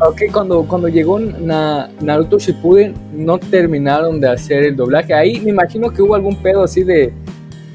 [0.00, 5.12] Ok, cuando, cuando llegó Naruto Shippuden, no terminaron de hacer el doblaje.
[5.12, 7.12] Ahí me imagino que hubo algún pedo así de,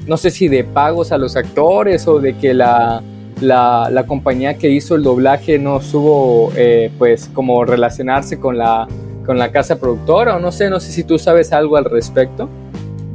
[0.06, 3.02] no sé si de pagos a los actores o de que la,
[3.40, 8.88] la, la compañía que hizo el doblaje no supo, eh, pues, como relacionarse con la
[9.24, 12.48] con la casa productora o no sé, no sé si tú sabes algo al respecto.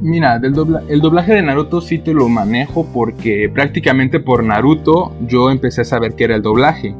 [0.02, 0.54] Mira, del
[0.88, 5.86] el doblaje de Naruto sí te lo manejo porque prácticamente por Naruto yo empecé a
[5.86, 6.96] saber que era el doblaje.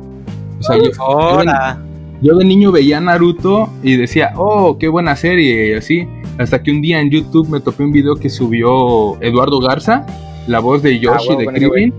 [0.60, 0.92] O sea, yo,
[2.22, 6.08] de, niño veía Naruto y decía, oh, qué buena serie y así.
[6.38, 10.06] Hasta que un día en YouTube me topé un video que subió Eduardo Garza,
[10.48, 11.94] la voz de Yoshi ah, de Krillin,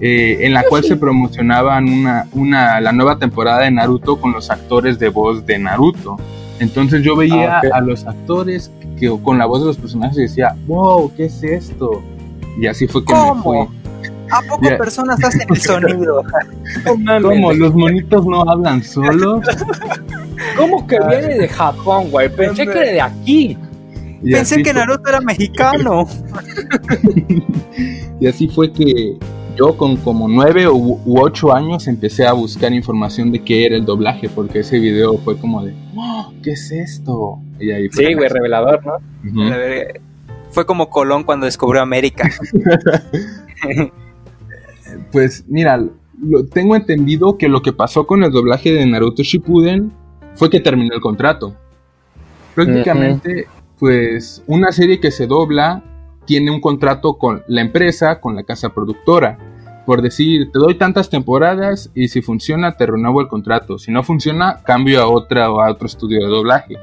[0.00, 4.50] eh, en la cual se promocionaban una, una, la nueva temporada de Naruto con los
[4.50, 6.16] actores de voz de Naruto.
[6.60, 10.22] Entonces yo veía ah, a los actores que con la voz de los personajes y
[10.22, 12.02] decía, wow, ¿qué es esto?
[12.58, 13.83] Y así fue que me fui.
[14.34, 16.24] ¿A poco personas hacen el sonido?
[17.22, 17.52] ¿Cómo?
[17.52, 19.46] ¿Los monitos no hablan solos?
[20.56, 22.28] ¿Cómo que viene de Japón, güey?
[22.28, 23.58] Pensé que era de aquí.
[24.24, 26.08] Pensé que Naruto era mexicano.
[28.20, 29.16] y así fue que
[29.54, 33.84] yo con como nueve u, ocho años empecé a buscar información de qué era el
[33.84, 37.38] doblaje, porque ese video fue como de, oh, ¿qué es esto?
[37.58, 38.94] sí, güey, revelador, ¿no?
[40.50, 42.30] Fue como Colón cuando descubrió América.
[45.14, 45.80] Pues mira,
[46.20, 49.92] lo, tengo entendido que lo que pasó con el doblaje de Naruto Shippuden
[50.34, 51.54] fue que terminó el contrato.
[52.56, 53.46] Prácticamente,
[53.78, 55.84] pues una serie que se dobla
[56.24, 59.38] tiene un contrato con la empresa, con la casa productora.
[59.86, 63.78] Por decir, te doy tantas temporadas y si funciona te renuevo el contrato.
[63.78, 66.74] Si no funciona, cambio a otra o a otro estudio de doblaje.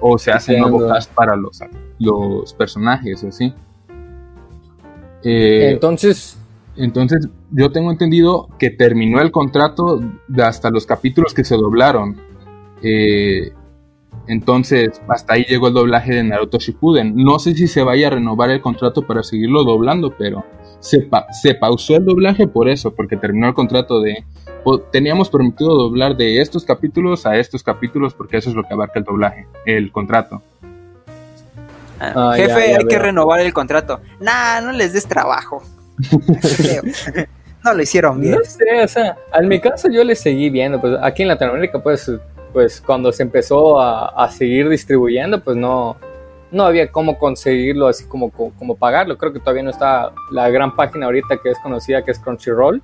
[0.00, 1.60] O se hace nuevo cast para los,
[1.98, 3.52] los personajes, así.
[5.22, 6.38] Eh, entonces.
[6.76, 12.20] Entonces, yo tengo entendido que terminó el contrato de hasta los capítulos que se doblaron.
[12.82, 13.52] Eh,
[14.28, 17.14] entonces, hasta ahí llegó el doblaje de Naruto Shippuden.
[17.16, 20.44] No sé si se vaya a renovar el contrato para seguirlo doblando, pero
[20.80, 21.08] se,
[21.42, 24.24] se pausó el doblaje por eso, porque terminó el contrato de...
[24.90, 28.98] Teníamos permitido doblar de estos capítulos a estos capítulos porque eso es lo que abarca
[28.98, 30.42] el doblaje, el contrato.
[32.00, 34.00] Ah, jefe, hay que renovar el contrato.
[34.20, 35.62] Nah, no les des trabajo.
[37.64, 38.34] No lo hicieron bien.
[38.34, 41.82] No sé, o sea, en mi caso yo le seguí viendo, pues aquí en Latinoamérica
[41.82, 42.10] pues
[42.56, 45.98] pues cuando se empezó a, seguir distribuyendo, pues no,
[46.50, 49.18] no había cómo conseguirlo así como, como, pagarlo.
[49.18, 52.82] Creo que todavía no está la gran página ahorita que es conocida, que es Crunchyroll.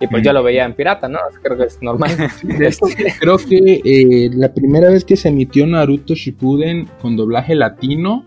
[0.00, 1.18] Y pues yo lo veía en pirata, ¿no?
[1.42, 2.12] Creo que es normal.
[3.20, 8.24] Creo que eh, la primera vez que se emitió Naruto Shippuden con doblaje latino,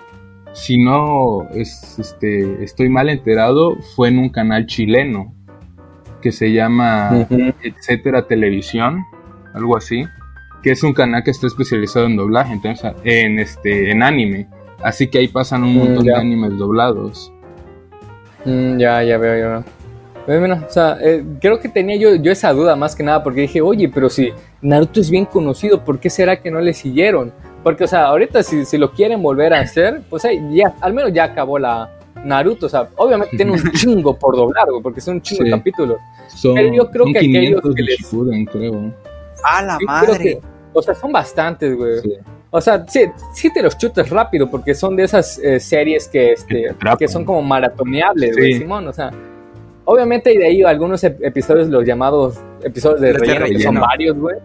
[0.53, 5.33] si no es, este, estoy mal enterado, fue en un canal chileno
[6.21, 7.27] que se llama
[7.61, 9.03] Etcétera Televisión,
[9.53, 10.05] algo así,
[10.61, 14.47] que es un canal que está especializado en doblaje, entonces en este en anime,
[14.81, 17.33] así que ahí pasan un mm, montón de animes doblados.
[18.45, 20.39] Mm, ya, ya veo, ya veo.
[20.39, 23.41] Bueno, o sea, eh, creo que tenía yo, yo esa duda más que nada porque
[23.41, 27.33] dije, oye, pero si Naruto es bien conocido, ¿por qué será que no le siguieron?
[27.63, 31.13] Porque, o sea, ahorita si, si lo quieren volver a hacer, pues ya, al menos
[31.13, 31.89] ya acabó la
[32.23, 35.97] Naruto, o sea, obviamente tiene un chingo por doblar, porque son un chingo de capítulos.
[36.43, 38.49] pero yo creo que aquellos que les...
[38.51, 38.93] creo.
[39.43, 40.41] ¡A la madre!
[40.73, 42.01] o sea, son bastantes, güey.
[42.49, 43.01] O sea, sí,
[43.33, 47.25] sí te los chutas rápido, porque son de esas eh, series que, este, que son
[47.25, 49.11] como maratoneables, güey, Simón, o sea
[49.85, 54.37] Obviamente hay de ahí algunos episodios, los llamados episodios de relleno, que son varios, güey.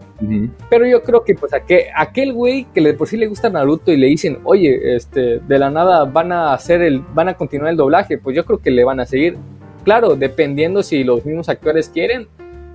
[0.69, 3.93] Pero yo creo que, pues, aquel, aquel güey que le, por sí le gusta Naruto
[3.93, 7.71] y le dicen, oye, este, de la nada van a hacer el, van a continuar
[7.71, 9.37] el doblaje, pues yo creo que le van a seguir.
[9.85, 12.27] Claro, dependiendo si los mismos actores quieren,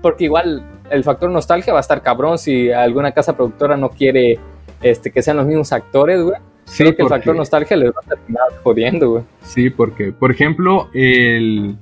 [0.02, 4.40] porque igual el factor nostalgia va a estar cabrón si alguna casa productora no quiere
[4.82, 6.38] este, que sean los mismos actores, güey.
[6.66, 9.24] Sí, creo que el factor nostalgia les va a terminar jodiendo, güey.
[9.42, 11.78] Sí, porque, por ejemplo, el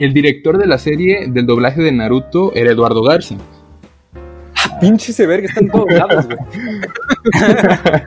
[0.00, 3.36] el director de la serie del doblaje de Naruto era Eduardo Garza.
[4.56, 6.38] Ah, pinche se que están todos lados, güey.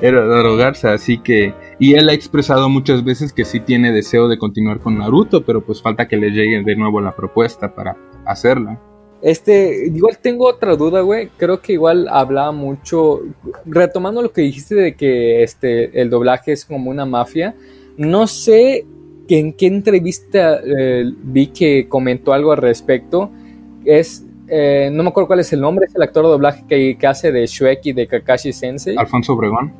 [0.00, 1.54] era Eduardo Garza, así que.
[1.78, 5.60] Y él ha expresado muchas veces que sí tiene deseo de continuar con Naruto, pero
[5.60, 7.94] pues falta que le llegue de nuevo la propuesta para
[8.24, 8.80] hacerla.
[9.20, 11.28] Este, igual tengo otra duda, güey.
[11.36, 13.20] Creo que igual hablaba mucho,
[13.66, 17.54] retomando lo que dijiste de que este, el doblaje es como una mafia.
[17.98, 18.86] No sé
[19.36, 23.30] en qué entrevista eh, vi que comentó algo al respecto.
[23.84, 27.06] Es, eh, no me acuerdo cuál es el nombre, es el actor de doblaje que,
[27.06, 28.96] hace de Shrek y de Kakashi Sensei.
[28.96, 29.72] Alfonso Obregón.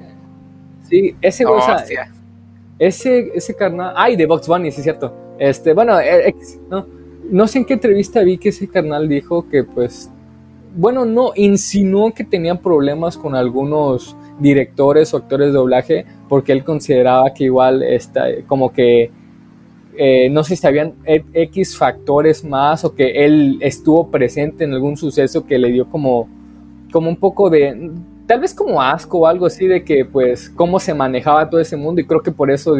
[0.88, 1.58] Sí, ese oh,
[2.78, 3.94] ese, ese carnal.
[3.96, 5.14] Ay, de Box Bunny, sí es cierto.
[5.38, 6.34] Este, bueno, eh,
[6.68, 6.86] no,
[7.30, 10.10] no sé en qué entrevista vi que ese carnal dijo que, pues,
[10.74, 16.64] bueno, no, insinuó que tenían problemas con algunos directores o actores de doblaje porque él
[16.64, 19.10] consideraba que igual está como que
[19.96, 24.72] eh, no sé si habían e, X factores más o que él estuvo presente en
[24.72, 26.28] algún suceso que le dio como,
[26.90, 27.90] como un poco de,
[28.26, 31.76] tal vez como asco o algo así de que pues cómo se manejaba todo ese
[31.76, 32.76] mundo y creo que por eso,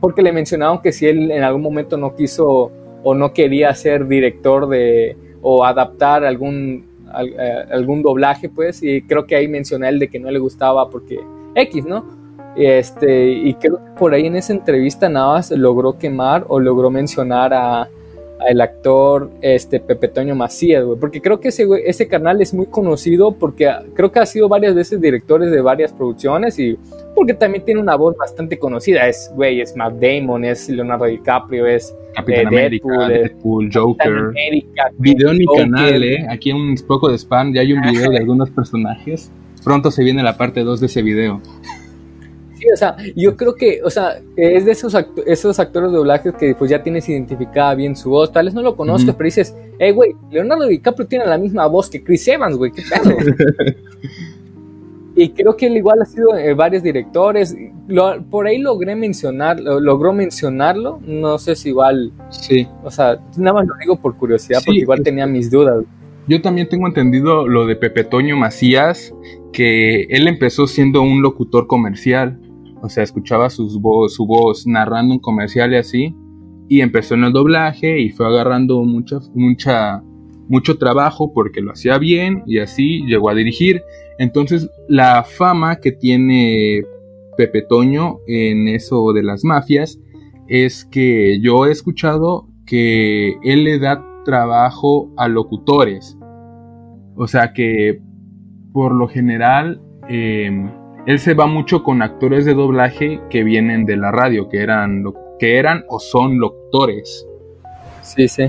[0.00, 4.08] porque le mencionaron que si él en algún momento no quiso o no quería ser
[4.08, 6.86] director de o adaptar algún,
[7.20, 10.88] eh, algún doblaje pues y creo que ahí mencioné él de que no le gustaba
[10.90, 11.20] porque
[11.54, 12.23] X, ¿no?
[12.56, 16.90] Este, y creo que por ahí en esa entrevista nada más logró quemar o logró
[16.90, 17.88] mencionar a,
[18.48, 20.98] el actor este, Pepe Toño Macías, güey.
[20.98, 24.74] Porque creo que ese, ese canal es muy conocido porque creo que ha sido varias
[24.74, 26.76] veces directores de varias producciones y
[27.14, 29.08] porque también tiene una voz bastante conocida.
[29.08, 34.32] Es, güey, es Matt Damon, es Leonardo DiCaprio, es Capitán eh, América, Deadpool, Joker.
[34.98, 36.26] video en mi canal, ¿eh?
[36.28, 39.30] Aquí un poco de spam, ya hay un video de algunos personajes.
[39.64, 41.40] Pronto se viene la parte 2 de ese video
[42.72, 44.96] o sea, yo creo que, o sea, es de esos,
[45.26, 48.62] esos actores de doblaje que pues ya tienes identificada bien su voz, tal vez no
[48.62, 52.56] lo conozcas, pero dices, hey, güey, Leonardo DiCaprio tiene la misma voz que Chris Evans,
[52.56, 53.16] güey, qué pedo.
[55.16, 57.56] y creo que él igual ha sido eh, varios directores,
[58.30, 62.66] por ahí logré mencionar, logró mencionarlo, no sé si igual, sí.
[62.82, 65.84] o sea, nada más lo digo por curiosidad, porque igual tenía mis dudas.
[66.26, 69.14] Yo también tengo entendido lo de Pepe Toño Macías,
[69.52, 72.38] que él empezó siendo un locutor comercial
[72.84, 76.14] o sea, escuchaba su voz narrando un comercial y así,
[76.68, 80.02] y empezó en el doblaje y fue agarrando mucha, mucha,
[80.48, 83.82] mucho trabajo porque lo hacía bien y así llegó a dirigir.
[84.18, 86.82] Entonces, la fama que tiene
[87.36, 89.98] Pepe Toño en eso de las mafias
[90.46, 96.16] es que yo he escuchado que él le da trabajo a locutores.
[97.16, 98.00] O sea que
[98.72, 100.70] por lo general em,
[101.06, 105.04] él se va mucho con actores de doblaje que vienen de la radio, que eran,
[105.38, 107.26] que eran o son locutores.
[108.02, 108.44] Sí, sí.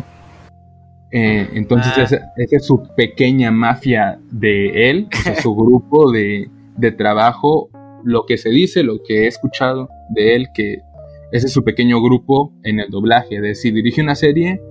[1.11, 2.03] Eh, entonces ah.
[2.03, 5.07] esa, es su pequeña mafia de él,
[5.41, 7.69] su grupo de, de, trabajo,
[8.03, 10.79] lo que se dice, lo que he escuchado de él, que
[11.31, 14.61] ese es su pequeño grupo en el doblaje, de si dirige una serie,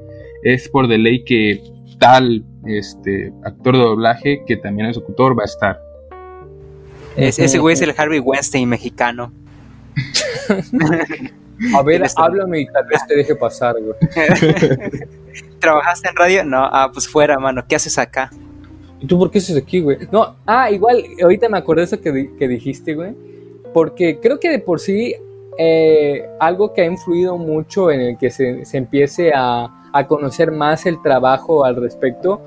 [0.43, 1.63] es por de ley que
[1.99, 5.79] tal este, actor de doblaje, que también es locutor, va a estar
[7.17, 9.33] ese güey es el Harvey Weinstein mexicano.
[11.75, 13.95] A ver, háblame y tal vez te deje pasar, güey.
[15.61, 16.45] ¿Trabajaste en radio?
[16.45, 17.65] No, ah, pues fuera, mano.
[17.67, 18.31] ¿Qué haces acá?
[19.01, 19.99] ¿Y tú por qué estás aquí, güey?
[20.11, 23.15] No, ah, igual, ahorita me acordé de eso que, que dijiste, güey.
[23.73, 25.15] Porque creo que de por sí
[25.59, 30.51] eh, algo que ha influido mucho en el que se, se empiece a, a, conocer
[30.51, 32.41] más el trabajo al respecto.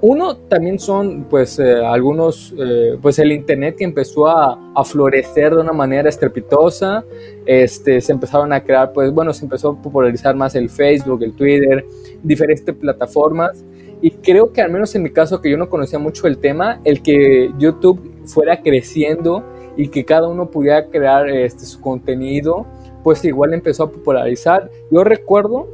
[0.00, 5.54] Uno también son pues eh, algunos, eh, pues el internet que empezó a, a, florecer
[5.54, 7.04] de una manera estrepitosa,
[7.44, 11.34] este, se empezaron a crear, pues bueno, se empezó a popularizar más el Facebook, el
[11.34, 11.84] Twitter,
[12.22, 13.64] diferentes plataformas
[14.00, 16.80] y creo que al menos en mi caso que yo no conocía mucho el tema,
[16.84, 19.42] el que YouTube fuera creciendo
[19.76, 22.66] y que cada uno pudiera crear este, su contenido,
[23.02, 24.70] pues igual empezó a popularizar.
[24.90, 25.68] Yo recuerdo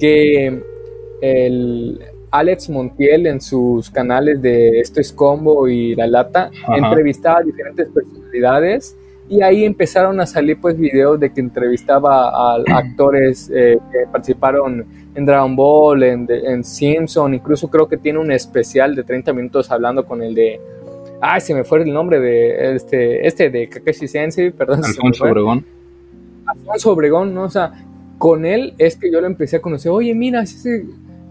[0.00, 0.62] que
[1.20, 7.42] el Alex Montiel en sus canales de Esto es Combo y La Lata entrevistaba a
[7.42, 8.96] diferentes personalidades
[9.28, 14.86] y ahí empezaron a salir pues videos de que entrevistaba a actores eh, que participaron
[15.14, 19.70] en Dragon Ball, en, en Simpson, incluso creo que tiene un especial de 30 minutos
[19.70, 20.60] hablando con el de
[21.20, 24.84] Ay, se me fue el nombre de este, este de Kakashi Sensei, perdón.
[24.84, 25.66] Alfonso Obregón.
[26.46, 27.42] Alfonso Obregón, ¿no?
[27.44, 27.72] O sea,
[28.18, 29.90] con él es que yo lo empecé a conocer.
[29.90, 30.44] Oye, mira,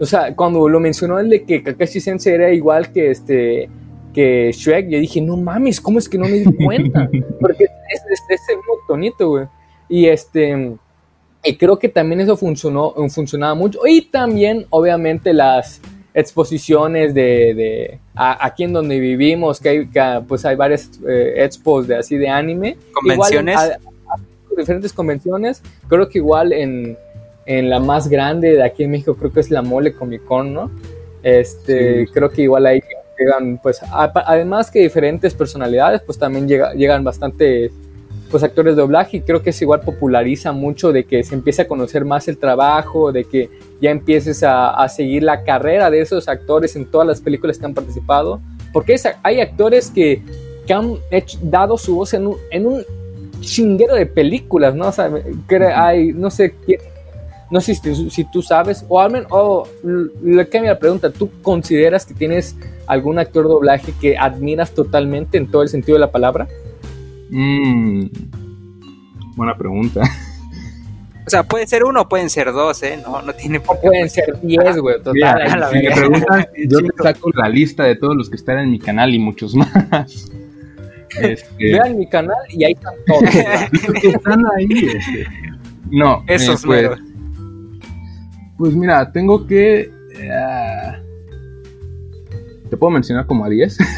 [0.00, 3.68] o sea, cuando lo mencionó el de que Kakashi Sensei era igual que este
[4.14, 7.08] que Shrek, yo dije, no mames, ¿cómo es que no me di cuenta?
[7.40, 9.46] Porque es, es, es, muy bonito, güey.
[9.88, 10.76] Y este,
[11.44, 13.80] y creo que también eso funcionó, funcionaba mucho.
[13.86, 15.80] Y también, obviamente, las
[16.14, 19.88] exposiciones de, de aquí en donde vivimos, que hay,
[20.26, 22.76] pues hay varias eh, expos de así de anime.
[22.92, 23.56] Convenciones.
[24.56, 25.62] diferentes convenciones.
[25.88, 26.98] Creo que igual en,
[27.48, 30.54] en, la más grande de aquí en México, creo que es la Mole Comic Con,
[30.54, 30.70] ¿no?
[31.22, 32.80] Este, creo que igual ahí
[33.18, 37.70] llegan, pues, además que diferentes personalidades, pues también llega, llegan bastante
[38.30, 41.62] pues actores de doblaje y creo que es igual populariza mucho de que se empiece
[41.62, 43.48] a conocer más el trabajo, de que
[43.80, 47.64] ya empieces a, a seguir la carrera de esos actores en todas las películas que
[47.64, 48.40] han participado,
[48.72, 50.22] porque es, hay actores que,
[50.66, 52.84] que han hecho, dado su voz en un, en un
[53.40, 54.88] chinguero de películas, ¿no?
[54.88, 55.10] O sea,
[55.48, 56.54] que hay, no sé,
[57.50, 59.66] no sé si, si tú sabes, o al menos, o
[60.22, 62.56] le cambia la pregunta, ¿tú consideras que tienes
[62.86, 66.46] algún actor de doblaje que admiras totalmente en todo el sentido de la palabra?
[67.30, 68.06] Mm,
[69.36, 70.02] buena pregunta.
[71.26, 72.98] O sea, puede ser uno o pueden ser dos, ¿eh?
[73.06, 73.88] No, no tiene por qué.
[73.88, 75.12] Pueden ser diez, güey, total.
[75.12, 78.70] Mira, si me preguntan, yo te saco la lista de todos los que están en
[78.70, 80.32] mi canal y muchos más.
[81.20, 81.72] Este...
[81.72, 84.00] Vean mi canal y ahí están todos.
[84.00, 84.68] que están ahí.
[84.70, 85.26] Este...
[85.90, 87.00] No, esos eh, pues,
[88.58, 89.90] pues mira, tengo que.
[90.14, 91.08] Uh...
[92.68, 93.78] ¿Te puedo mencionar como a 10?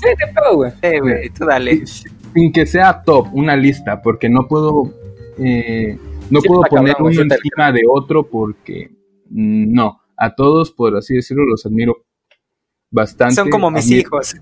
[0.00, 0.72] Sí, te puedo, güey.
[0.82, 1.84] Eh, güey, tú dale.
[1.86, 4.92] Sin que sea top, una lista, porque no puedo.
[5.38, 5.98] Eh,
[6.30, 8.90] no puedo poner uno encima de otro porque.
[9.28, 10.00] No.
[10.16, 12.04] A todos, por así decirlo, los admiro
[12.90, 13.34] bastante.
[13.34, 14.36] Son como mis hijos.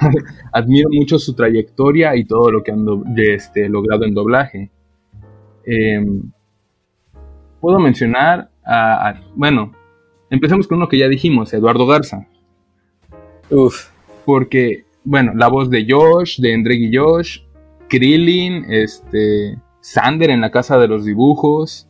[0.52, 4.70] admiro mucho su trayectoria y todo lo que han este, logrado en doblaje.
[5.64, 6.30] Em,
[7.60, 9.72] puedo mencionar a, a, Bueno,
[10.30, 12.26] empecemos con uno que ya dijimos, Eduardo Garza.
[13.50, 13.90] Uf.
[14.24, 17.40] Porque bueno, la voz de Josh, de Endreg y Josh,
[17.88, 21.88] Krillin, este, Sander en la casa de los dibujos,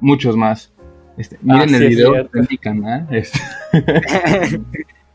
[0.00, 0.74] muchos más.
[1.16, 3.08] Este, miren ah, el video de mi canal.
[3.10, 3.40] Este.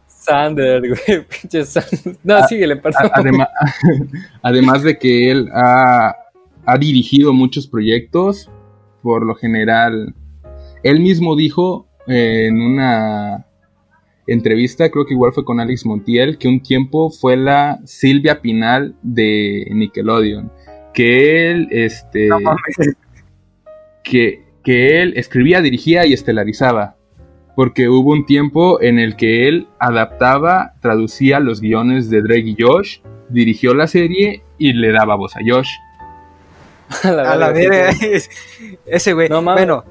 [0.07, 2.17] Sander, güey, pinche Sander.
[2.23, 3.11] No, ah, síguele, perdón.
[3.13, 3.47] Además,
[4.41, 6.15] además de que él ha,
[6.65, 8.49] ha dirigido muchos proyectos,
[9.01, 10.13] por lo general,
[10.83, 13.45] él mismo dijo en una
[14.27, 18.95] entrevista, creo que igual fue con Alex Montiel, que un tiempo fue la Silvia Pinal
[19.01, 20.51] de Nickelodeon.
[20.93, 22.29] Que él, este.
[24.03, 26.95] que, que él escribía, dirigía y estelarizaba.
[27.55, 32.57] Porque hubo un tiempo en el que él adaptaba, traducía los guiones de Drake y
[32.57, 32.99] Josh,
[33.29, 35.69] dirigió la serie y le daba voz a Josh.
[37.03, 37.51] a la, a la
[38.85, 39.29] ese güey.
[39.29, 39.83] No, bueno,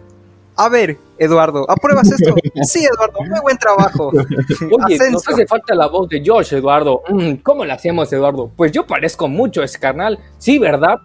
[0.61, 2.35] a ver, Eduardo, ¿apruebas esto?
[2.63, 4.11] sí, Eduardo, muy buen trabajo.
[4.11, 7.03] Oye, nos hace falta la voz de Josh, Eduardo.
[7.09, 8.51] Mm, ¿Cómo la hacemos, Eduardo?
[8.55, 10.19] Pues yo parezco mucho ese carnal.
[10.37, 10.99] Sí, ¿verdad?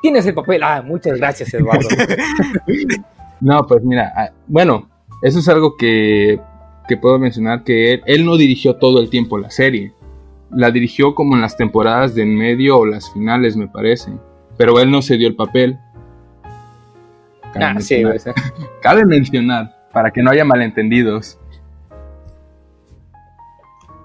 [0.00, 0.62] Tienes el papel.
[0.62, 1.86] Ah, muchas gracias, Eduardo.
[3.40, 4.88] no, pues mira, ah, bueno,
[5.20, 6.40] eso es algo que,
[6.88, 9.92] que puedo mencionar, que él, él no dirigió todo el tiempo la serie.
[10.50, 14.12] La dirigió como en las temporadas de en medio o las finales, me parece.
[14.56, 15.78] Pero él no se dio el papel
[17.54, 18.30] Cabe, ah, mencionar, sí,
[18.82, 21.38] cabe mencionar, para que no haya malentendidos.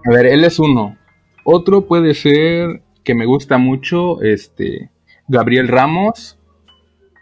[0.05, 0.95] A ver, él es uno.
[1.43, 4.91] Otro puede ser que me gusta mucho, este,
[5.27, 6.35] Gabriel Ramos.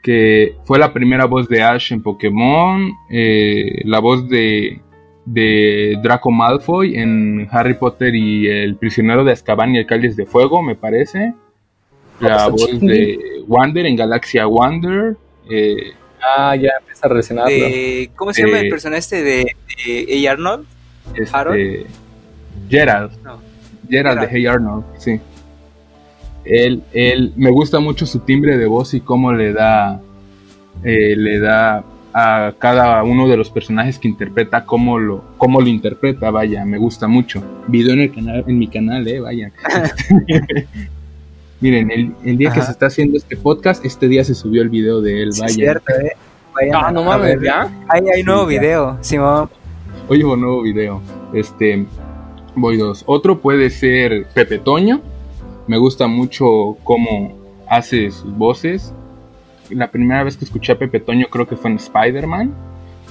[0.03, 4.81] que fue la primera voz de Ash en Pokémon, eh, la voz de,
[5.25, 10.25] de Draco Malfoy en Harry Potter y el prisionero de Azkaban y el Cáliz de
[10.25, 11.33] Fuego, me parece.
[12.19, 15.15] La voz de Wander en Galaxia Wander.
[15.49, 17.51] eh, Ah, ya empieza a relacionarlo.
[17.51, 19.55] De, ¿Cómo se llama Eh, el personaje este de,
[19.85, 20.31] de A.
[20.31, 20.65] Arnold?
[21.15, 21.85] este, ¿Harold?
[22.69, 23.11] Gerald.
[23.23, 23.39] No.
[23.87, 24.27] Gerald de.
[24.31, 25.19] Hey Arnold, sí.
[26.43, 30.01] Él, él, me gusta mucho su timbre de voz y cómo le da,
[30.83, 35.67] eh, le da a cada uno de los personajes que interpreta, cómo lo, cómo lo
[35.67, 37.43] interpreta, vaya, me gusta mucho.
[37.67, 39.51] Video en el canal, en mi canal, eh, vaya.
[41.59, 44.69] Miren, el, el día que se está haciendo este podcast, este día se subió el
[44.69, 45.49] video de él, Sí, vaya.
[45.51, 46.11] es cierto, ¿eh?
[46.53, 47.41] Vayan Ah, no mames.
[47.41, 47.61] ¿ya?
[47.89, 48.59] Hay, hay Sí, nuevo ya.
[48.59, 49.49] video, Simón.
[50.07, 51.01] Oye, un nuevo video.
[51.33, 51.85] Este,
[52.55, 53.03] voy dos.
[53.07, 55.01] Otro puede ser Pepe Toño.
[55.67, 57.33] Me gusta mucho cómo
[57.67, 58.93] hace sus voces.
[59.69, 62.53] La primera vez que escuché a Pepe Toño creo que fue en Spider-Man.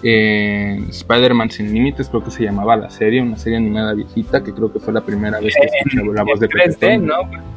[0.03, 4.53] En Spider-Man Sin Límites creo que se llamaba la serie, una serie animada viejita que
[4.53, 6.99] creo que fue la primera vez que escuché la voz de Pepe 3D, Toño.
[7.07, 7.56] ¿no?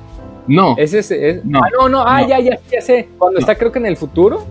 [0.50, 1.60] No, Ese es, No.
[1.64, 2.28] Ah, no, no, ah, No.
[2.28, 3.08] ya, ya, ya sé.
[3.18, 3.39] Cuando No.
[3.39, 4.45] está, creo que en el futuro.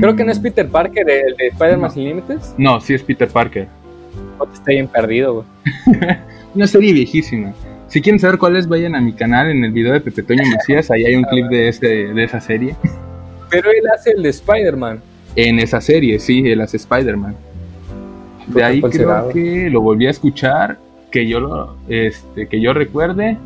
[0.00, 1.90] Creo que no es mm, Peter Parker, el de Spider-Man.
[1.90, 2.54] Sin Límites.
[2.56, 3.68] No, sí es Peter Parker.
[4.38, 5.46] Te estoy bien perdido, güey.
[6.54, 7.52] Una serie viejísima.
[7.88, 10.42] Si quieren saber cuál es, vayan a mi canal en el video de Pepe Toño
[10.54, 10.90] Macías.
[10.90, 12.76] Ahí hay un clip de, ese, de esa serie.
[13.50, 15.00] Pero él hace el de Spider-Man.
[15.36, 17.36] En esa serie, sí, él hace Spider-Man.
[18.46, 20.78] De ahí ¿cuál creo que lo volví a escuchar,
[21.10, 23.36] que yo lo, este, que yo recuerde,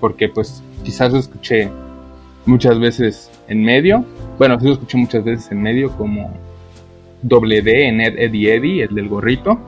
[0.00, 1.70] porque pues quizás lo escuché
[2.46, 4.04] muchas veces en medio.
[4.38, 6.32] Bueno, sí lo escuché muchas veces en medio, como
[7.22, 9.58] doble D en Ed, Eddie Eddie, el del gorrito.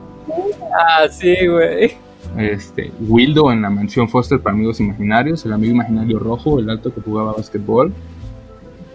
[0.73, 1.93] Ah, sí, güey.
[2.37, 6.93] Este, Wildo en la mansión Foster para amigos imaginarios, el amigo imaginario rojo, el alto
[6.93, 7.93] que jugaba básquetbol.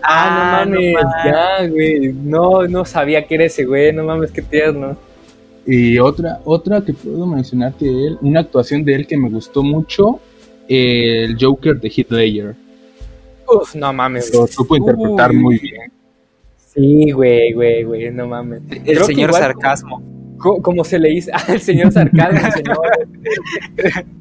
[0.02, 1.14] Ah, no mames, mames.
[1.24, 2.12] ya, güey.
[2.12, 3.92] No, no sabía que era ese, güey.
[3.92, 4.96] No mames, qué tierno.
[5.66, 9.64] Y otra, otra que puedo mencionar que él, una actuación de él que me gustó
[9.64, 10.20] mucho,
[10.68, 12.54] el Joker de Heath Ledger.
[13.48, 14.32] Uf, no mames.
[14.34, 15.36] Lo supo interpretar Uy.
[15.36, 15.92] muy bien.
[16.74, 18.62] Sí, güey, güey, güey, no mames.
[18.70, 20.02] El Creo señor igual- sarcasmo.
[20.38, 22.76] Co- Como se le dice, ah, el señor sarcasmo, el señor.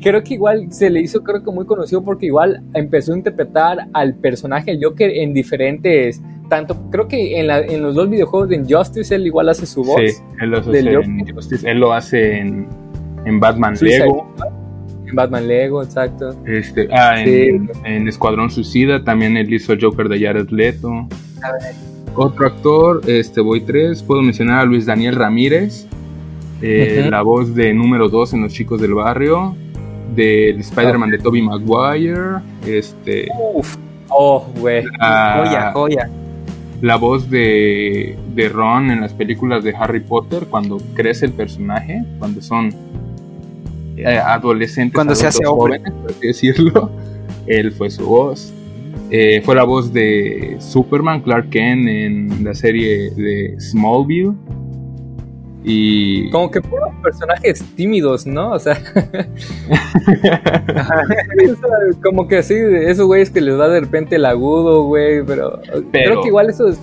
[0.00, 3.88] Creo que igual se le hizo, creo que muy conocido porque igual empezó a interpretar
[3.92, 8.50] al personaje del Joker en diferentes, tanto, creo que en, la- en los dos videojuegos
[8.50, 10.00] de Injustice él igual hace su voz.
[10.00, 11.10] Sí, él lo hace Del en Joker.
[11.28, 12.68] Injustice, él lo hace en,
[13.24, 14.32] en Batman Suicide Lego,
[15.10, 16.34] En Batman Lego, exacto.
[16.46, 17.80] este, ah, en, Sí.
[17.84, 21.06] en Escuadrón Suicida también él hizo el Joker de Jared Leto.
[22.14, 25.86] Otro actor, este voy tres, puedo mencionar a Luis Daniel Ramírez,
[26.60, 29.54] eh, la voz de número 2 en Los Chicos del Barrio,
[30.14, 33.76] del Spider-Man de Tobey Maguire, este, Uf.
[34.08, 34.84] Oh, güey.
[34.84, 36.10] Joya, joya.
[36.82, 42.02] la voz de, de Ron en las películas de Harry Potter cuando crece el personaje,
[42.18, 42.74] cuando son
[44.24, 45.78] adolescentes, Cuando se hace hombre.
[45.78, 46.90] jóvenes, por así decirlo,
[47.46, 48.52] él fue su voz.
[49.10, 54.34] Eh, fue la voz de Superman, Clark Kent en la serie de Smallville.
[55.62, 58.52] Y Como que puros personajes tímidos, ¿no?
[58.52, 58.76] O sea,
[62.02, 65.60] como que sí, esos güeyes que les da de repente el agudo, güey, pero,
[65.92, 66.80] creo que igual eso es,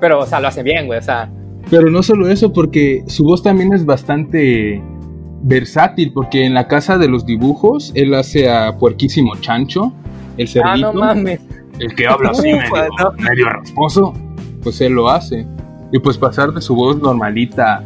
[0.00, 1.28] pero, o sea, lo hace bien, güey, o sea,
[1.70, 4.80] Pero no solo eso, porque su voz también es bastante
[5.44, 9.92] versátil, porque en la casa de los dibujos él hace a Puerquísimo Chancho,
[10.38, 11.40] el ah, cerdito, no mames,
[11.78, 13.12] el que habla así Ufa, medio, no.
[13.12, 14.14] medio rasposo,
[14.62, 15.46] pues él lo hace.
[15.92, 17.82] Y pues pasar de su voz normalita,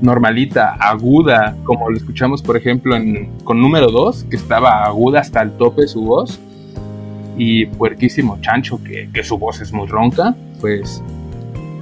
[0.00, 5.42] normalita, aguda, como lo escuchamos por ejemplo en, con número 2, que estaba aguda hasta
[5.42, 6.38] el tope su voz,
[7.36, 11.02] y Puerquísimo Chancho, que, que su voz es muy ronca, pues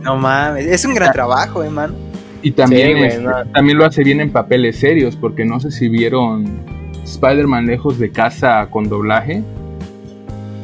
[0.02, 0.66] No mames.
[0.66, 2.09] Es un gran trabajo, eh, man.
[2.42, 3.32] Y también, Sí, este, no.
[3.52, 6.44] también lo hace bien en papeles serios, porque no sé si vieron
[7.04, 9.42] Spider-Man lejos de casa con doblaje.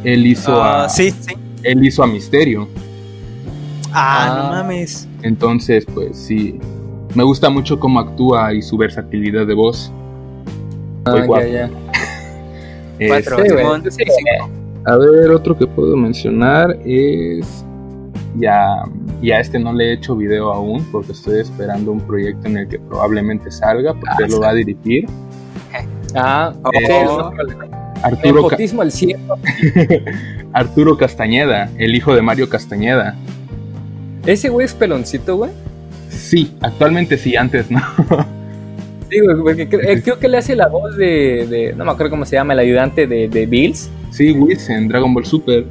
[0.04, 1.34] Él hizo, Ah, a, sí, sí.
[1.62, 2.68] él hizo a Misterio.
[3.92, 4.42] Ah, Ah.
[4.42, 5.08] no mames.
[5.22, 6.58] Entonces, pues sí,
[7.14, 9.90] me gusta mucho cómo actúa y su versatilidad de voz.
[11.04, 11.48] Ah, cuatro.
[11.48, 11.70] ya, ya.
[13.08, 13.58] Cuatro, Este.
[13.58, 13.82] Simón.
[14.86, 17.64] A ver, otro que puedo mencionar es...
[18.38, 18.82] Ya,
[19.22, 22.68] ya este no le he hecho video aún porque estoy esperando un proyecto en el
[22.68, 25.06] que probablemente salga porque Ah, él lo va a dirigir.
[26.14, 26.86] Ah, no hay
[27.36, 27.66] problema.
[28.02, 29.18] Arturo, Ca- al cielo.
[30.52, 33.14] Arturo Castañeda, el hijo de Mario Castañeda.
[34.26, 35.50] Ese güey es peloncito, güey.
[36.10, 37.80] Sí, actualmente sí, antes no.
[39.08, 42.10] Sí, güey, porque eh, creo que le hace la voz de, de- no me acuerdo
[42.10, 43.88] cómo se llama, el ayudante de, de Bills.
[44.10, 45.64] Sí, Whis en Dragon Ball Super.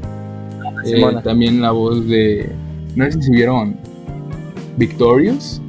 [0.86, 2.50] Eh, también la voz de.
[2.96, 3.78] No sé si vieron
[4.78, 5.62] Victorious.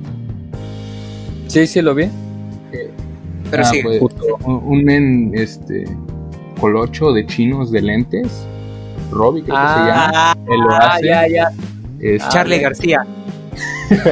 [1.49, 2.09] Sí, sí, lo vi.
[3.51, 4.01] Pero ah, sí, pues,
[4.45, 5.85] un, men este,
[6.61, 8.47] colocho de chinos de lentes.
[9.11, 10.11] Robbie, creo que se llama.
[10.14, 11.07] Ah, Él lo hace.
[11.07, 11.51] Ya, ya.
[12.01, 13.07] Es, Charlie García.
[13.91, 14.03] es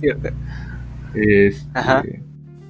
[0.00, 0.28] cierto.
[1.14, 2.22] Este,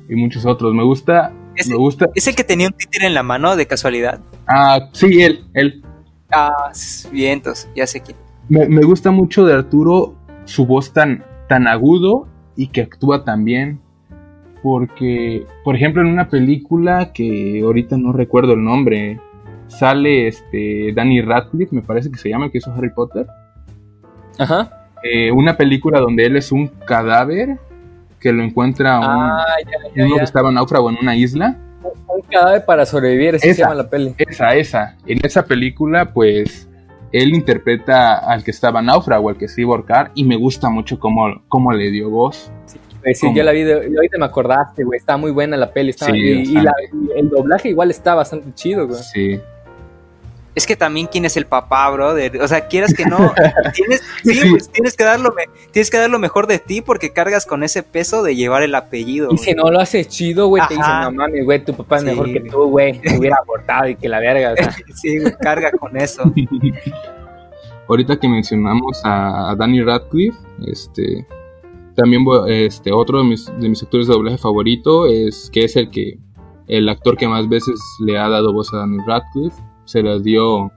[0.08, 0.74] y muchos otros.
[0.74, 1.32] Me gusta.
[1.54, 2.08] ¿Es, me gusta.
[2.14, 4.20] ¿Es el que tenía un títere en la mano de casualidad?
[4.48, 5.84] Ah, sí, él, él.
[6.32, 6.70] Ah,
[7.12, 8.16] vientos, ya sé quién.
[8.48, 10.14] Me, me, gusta mucho de Arturo
[10.44, 12.26] su voz tan, tan agudo
[12.56, 13.80] y que actúa tan bien.
[14.62, 19.18] Porque, por ejemplo, en una película que ahorita no recuerdo el nombre,
[19.68, 23.26] sale este Danny Radcliffe, me parece que se llama, que hizo Harry Potter.
[24.38, 24.88] Ajá.
[25.02, 27.58] Eh, una película donde él es un cadáver
[28.20, 29.46] que lo encuentra un, ah,
[29.96, 31.56] uno que estaba náufrago en una isla.
[31.82, 34.14] Un cadáver para sobrevivir, esa, se llama la peli.
[34.18, 34.96] Esa, esa.
[35.06, 36.68] En esa película, pues,
[37.12, 40.68] él interpreta al que estaba náufrago, al que se iba a ahorcar, y me gusta
[40.68, 42.50] mucho cómo, cómo le dio voz.
[43.14, 46.54] Sí, yo la vi, de, ahorita me acordaste, güey, está muy buena la peli, y,
[47.16, 49.02] el doblaje igual está bastante chido, güey.
[49.02, 49.40] Sí
[50.54, 52.40] es que también quién es el papá, brother.
[52.42, 53.32] O sea, quieras que no,
[53.74, 55.32] tienes, pues, tienes que dar lo
[55.70, 58.74] tienes que dar lo mejor de ti porque cargas con ese peso de llevar el
[58.74, 59.30] apellido.
[59.32, 62.04] Y si no lo haces chido, güey, te dicen, no mames, güey, tu papá es
[62.04, 64.54] mejor que tú, güey, te hubiera abortado y que la verga.
[64.94, 66.22] sí, carga con eso.
[67.88, 71.26] Ahorita que mencionamos a, Danny Radcliffe, este,
[71.96, 75.90] también este, otro de mis, de mis actores de doblaje favorito es que es el
[75.90, 76.18] que
[76.68, 79.60] el actor que más veces le ha dado voz a Danny Radcliffe
[79.90, 80.70] se las dio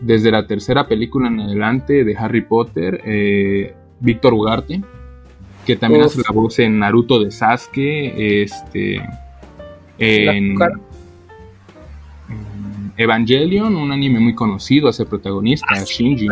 [0.00, 4.82] desde la tercera película en adelante de Harry Potter, eh, Víctor Ugarte,
[5.64, 9.00] que también hace la voz en Naruto de Sasuke, este,
[9.98, 10.58] en,
[12.96, 16.26] Evangelion, un anime muy conocido, hace protagonista, ah, Shinji.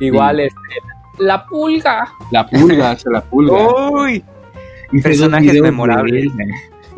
[0.00, 0.58] Igual, este,
[1.20, 2.08] la pulga.
[2.32, 3.90] La pulga, hace la pulga.
[3.92, 4.24] Uy,
[5.04, 6.32] personajes memorables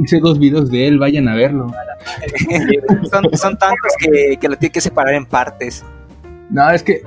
[0.03, 1.67] hice dos videos de él, vayan a verlo.
[3.33, 5.85] son, tantos que, lo tiene que separar en partes.
[6.49, 7.03] No, es que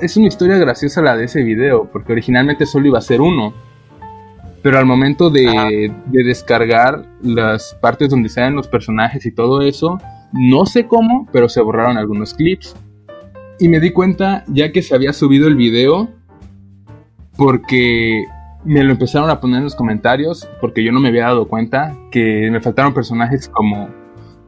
[0.00, 3.54] es una historia graciosa la de ese video, porque originalmente solo iba a ser uno.
[4.62, 9.98] Pero al momento de, de descargar las partes donde salen los personajes y todo eso,
[10.32, 12.74] no sé cómo, pero se borraron algunos clips.
[13.58, 16.08] Y me di cuenta ya que se había subido el video,
[17.36, 18.24] porque
[18.64, 21.96] me lo empezaron a poner en los comentarios porque yo no me había dado cuenta
[22.10, 23.88] que me faltaron personajes como,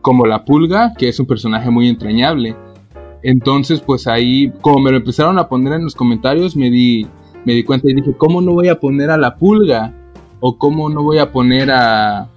[0.00, 2.56] como la pulga, que es un personaje muy entrañable.
[3.22, 7.06] Entonces, pues ahí, como me lo empezaron a poner en los comentarios, me di,
[7.44, 9.92] me di cuenta y dije, ¿cómo no voy a poner a la pulga?
[10.40, 12.28] ¿O cómo no voy a poner a...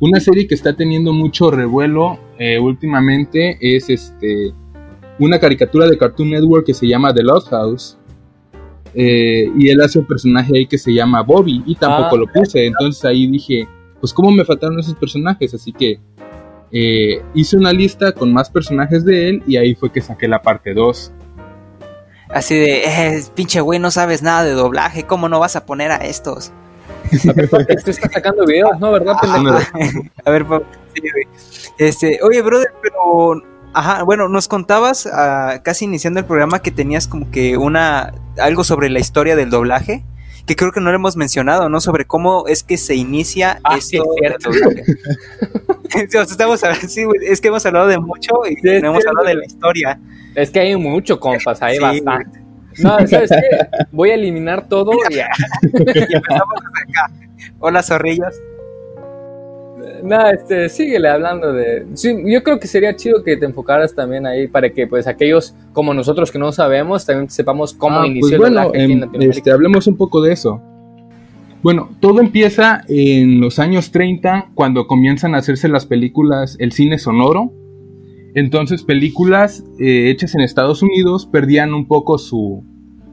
[0.00, 4.54] Una serie que está teniendo mucho revuelo eh, últimamente es este
[5.18, 7.98] una caricatura de Cartoon Network que se llama The Lost House
[8.94, 12.26] eh, y él hace un personaje ahí que se llama Bobby y tampoco ah, lo
[12.26, 12.66] puse.
[12.66, 13.68] Entonces ahí dije,
[14.00, 15.54] pues cómo me faltaron esos personajes.
[15.54, 16.00] Así que
[16.72, 20.42] eh, hice una lista con más personajes de él y ahí fue que saqué la
[20.42, 21.12] parte 2.
[22.28, 25.90] Así de, eh, pinche güey, no sabes nada de doblaje, ¿cómo no vas a poner
[25.90, 26.52] a estos?
[27.28, 28.92] A ver, tú estás sacando videos, ¿no?
[28.92, 29.16] ¿Verdad,
[30.24, 30.46] a ver,
[30.94, 31.02] sí,
[31.76, 33.42] Este, oye, brother, pero
[33.72, 38.64] Ajá, bueno, nos contabas ah, casi iniciando el programa que tenías como que una algo
[38.64, 40.02] sobre la historia del doblaje,
[40.46, 41.80] que creo que no lo hemos mencionado, ¿no?
[41.80, 44.04] Sobre cómo es que se inicia ah, esto
[45.94, 50.00] Estamos sí, es que hemos hablado de mucho y no hemos hablado de la historia.
[50.34, 52.40] Es que hay mucho, compas, hay bastante.
[52.78, 53.68] No, ¿sabes qué?
[53.90, 57.10] Voy a eliminar todo y, y empezamos acá.
[57.58, 58.34] Hola, zorrillos.
[60.02, 61.86] No, este, síguele hablando de...
[61.94, 65.54] Sí, yo creo que sería chido que te enfocaras también ahí para que pues aquellos
[65.72, 69.86] como nosotros que no sabemos también sepamos cómo ah, inició pues bueno, en, este, hablemos
[69.86, 70.60] un poco de eso.
[71.62, 76.98] Bueno, todo empieza en los años 30 cuando comienzan a hacerse las películas, el cine
[76.98, 77.52] sonoro.
[78.34, 82.64] Entonces películas eh, hechas en Estados Unidos perdían un poco su,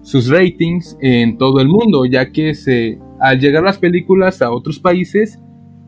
[0.03, 4.79] sus ratings en todo el mundo, ya que se, al llegar las películas a otros
[4.79, 5.39] países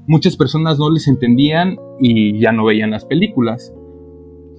[0.10, 3.72] muchas personas no les entendían y ya no veían las películas.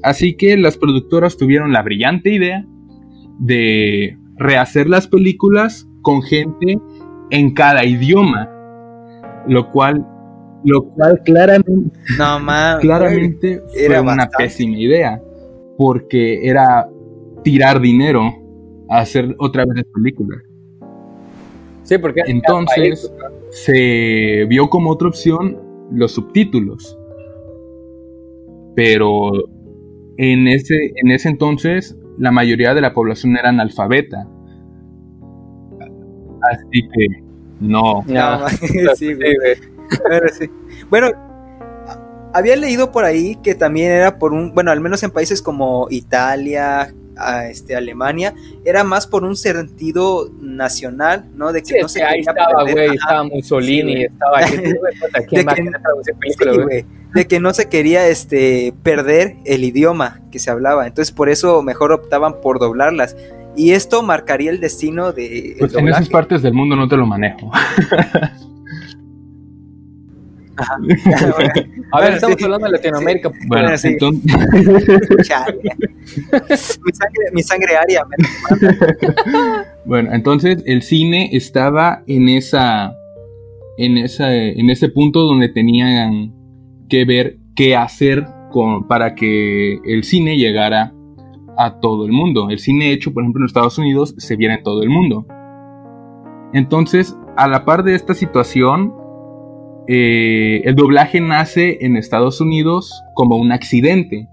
[0.02, 2.64] Así que las productoras tuvieron la brillante idea
[3.40, 6.78] de rehacer las películas con gente
[7.30, 8.48] en cada idioma,
[9.48, 10.06] lo cual,
[10.64, 11.72] lo cual claramente,
[12.80, 15.20] claramente fue una pésima idea,
[15.76, 16.88] porque era
[17.42, 18.22] tirar dinero
[18.88, 20.49] a hacer otra vez las películas.
[21.90, 23.12] Sí, porque entonces
[23.50, 25.58] se vio como otra opción
[25.90, 26.96] los subtítulos.
[28.76, 29.32] Pero
[30.16, 34.24] en ese, en ese entonces la mayoría de la población era analfabeta.
[36.52, 37.24] Así que
[37.58, 38.04] no.
[38.06, 38.48] No,
[38.94, 39.34] sí, güey.
[40.08, 40.48] Pero sí.
[40.90, 41.08] Bueno,
[42.32, 45.88] había leído por ahí que también era por un, bueno, al menos en países como
[45.90, 51.52] Italia, a este, Alemania, era más por un sentido nacional, ¿no?
[51.52, 54.56] De que no se ahí estaba, güey, estaba Mussolini, sí, estaba aquí,
[55.36, 55.46] de,
[56.36, 61.28] que, de que no se quería este, perder el idioma que se hablaba, entonces por
[61.28, 63.16] eso mejor optaban por doblarlas.
[63.56, 65.56] Y esto marcaría el destino de...
[65.58, 67.50] Pues en esas partes del mundo no te lo manejo.
[71.92, 73.30] A ver, estamos hablando de Latinoamérica.
[73.46, 74.24] Bueno, entonces...
[77.32, 78.02] mi, sangre, aria.
[79.84, 82.92] bueno, entonces el cine estaba en esa,
[83.78, 86.32] en esa, en ese punto donde tenían
[86.88, 90.92] que ver qué hacer con, para que el cine llegara
[91.56, 92.50] a todo el mundo.
[92.50, 95.26] El cine hecho, por ejemplo, en Estados Unidos se viera en todo el mundo.
[96.52, 98.92] Entonces, a la par de esta situación,
[99.86, 104.28] eh, el doblaje nace en Estados Unidos como un accidente.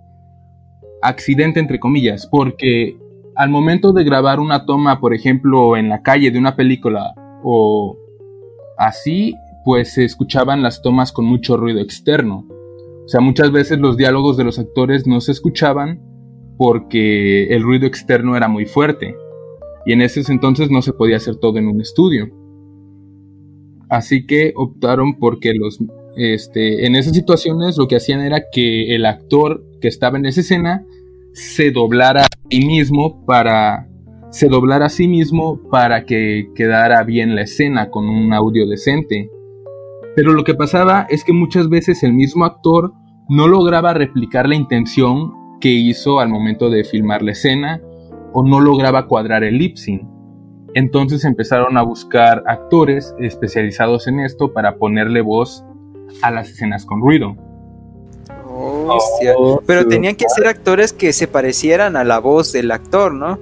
[1.01, 2.97] Accidente entre comillas, porque
[3.35, 7.97] al momento de grabar una toma, por ejemplo, en la calle de una película o
[8.77, 12.45] así, pues se escuchaban las tomas con mucho ruido externo.
[13.05, 16.01] O sea, muchas veces los diálogos de los actores no se escuchaban
[16.57, 19.15] porque el ruido externo era muy fuerte.
[19.85, 22.27] Y en ese entonces no se podía hacer todo en un estudio.
[23.89, 25.79] Así que optaron porque los,
[26.17, 30.41] este, en esas situaciones lo que hacían era que el actor que estaba en esa
[30.41, 30.85] escena
[31.33, 33.87] se doblara a sí mismo para
[34.29, 39.29] se doblara a sí mismo para que quedara bien la escena con un audio decente.
[40.15, 42.93] Pero lo que pasaba es que muchas veces el mismo actor
[43.29, 47.81] no lograba replicar la intención que hizo al momento de filmar la escena
[48.33, 50.16] o no lograba cuadrar el lip sync.
[50.73, 55.63] Entonces empezaron a buscar actores especializados en esto para ponerle voz
[56.21, 57.35] a las escenas con ruido.
[58.49, 63.39] Oh, Pero tenían que ser actores que se parecieran a la voz del actor, ¿no?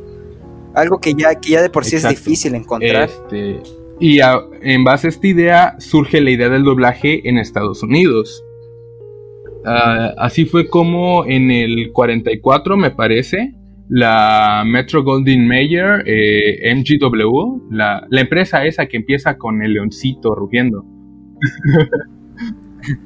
[0.74, 3.10] Algo que ya, que ya de por sí es difícil encontrar.
[3.10, 3.62] Este,
[4.00, 8.44] y en base a esta idea surge la idea del doblaje en Estados Unidos.
[9.66, 13.54] Ah, así fue como en el 44, me parece,
[13.90, 20.86] la Metro Goldwyn Mayer eh, MGW, la, empresa esa que empieza con el leoncito rugiendo.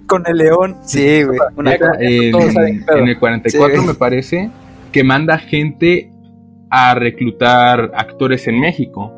[0.06, 1.40] con el león, sí, güey.
[2.00, 4.50] En, el 44 me parece
[4.92, 6.12] que manda gente
[6.70, 9.16] a reclutar actores en México.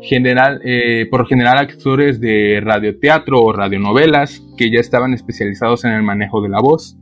[0.00, 6.04] General, eh, por general actores de radioteatro o radionovelas que ya estaban especializados en el
[6.04, 6.97] manejo de la voz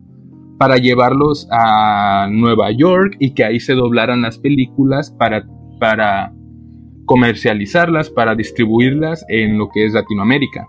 [0.58, 5.46] para llevarlos a Nueva York y que ahí se doblaran las películas para,
[5.78, 6.32] para
[7.04, 10.66] comercializarlas, para distribuirlas en lo que es Latinoamérica.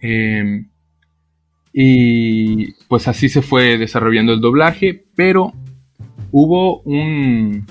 [0.00, 0.68] Em,
[1.72, 5.52] y pues así se fue desarrollando el doblaje, pero
[6.30, 7.66] hubo un,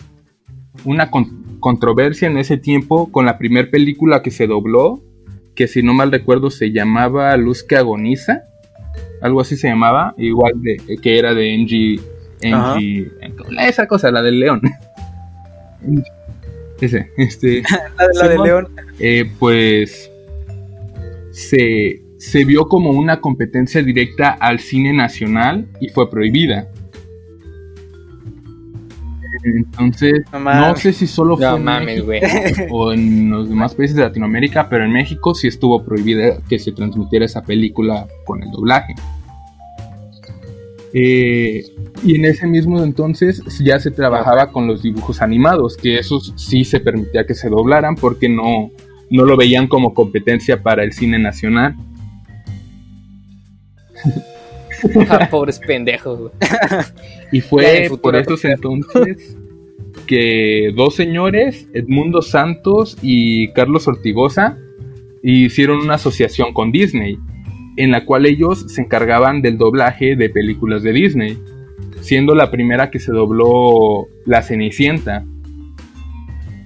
[0.85, 1.09] una
[1.59, 5.01] controversia en ese tiempo con la primera película que se dobló,
[5.55, 8.43] que si no mal recuerdo se llamaba Luz que agoniza
[9.21, 12.01] algo así se llamaba, igual de que era de NG,
[13.59, 14.61] esa cosa, la del león.
[16.81, 17.61] Ese, este.
[18.15, 18.69] la, del león.
[18.99, 20.11] Eh, pues
[21.31, 26.67] se, se vio como una competencia directa al cine nacional y fue prohibida.
[29.43, 34.69] Entonces, no, sé si solo fue en México o en los demás países de Latinoamérica,
[34.69, 38.93] pero en México sí estuvo prohibida que se transmitiera esa película con el doblaje.
[40.93, 41.63] Eh,
[42.03, 46.65] y en ese mismo entonces ya se trabajaba con los dibujos animados, que esos sí
[46.65, 48.69] se permitía que se doblaran porque no,
[49.09, 51.75] no lo veían como competencia para el cine nacional.
[55.09, 56.31] Ah, pobres pendejos.
[57.31, 59.37] y fue por estos entonces
[60.07, 64.57] que dos señores, Edmundo Santos y Carlos Ortigosa,
[65.23, 67.17] hicieron una asociación con Disney,
[67.77, 71.37] en la cual ellos se encargaban del doblaje de películas de Disney,
[72.01, 75.25] siendo la primera que se dobló La Cenicienta.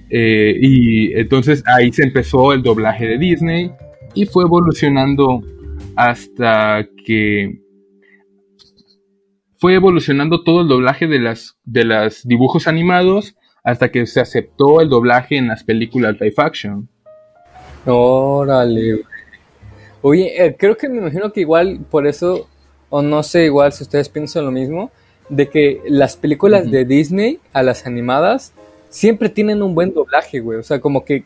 [0.08, 3.72] Eh, y entonces ahí se empezó el doblaje de Disney
[4.14, 5.42] y fue evolucionando
[5.96, 7.58] hasta que
[9.58, 14.80] fue evolucionando todo el doblaje de las de los dibujos animados hasta que se aceptó
[14.80, 16.88] el doblaje en las películas live action.
[17.84, 19.02] Órale.
[20.02, 22.48] Oye, eh, creo que me imagino que igual por eso,
[22.90, 24.90] o no sé igual si ustedes piensan lo mismo,
[25.28, 28.52] de que las películas de Disney a las animadas
[28.88, 30.58] siempre tienen un buen doblaje, güey.
[30.58, 31.24] O sea, como que,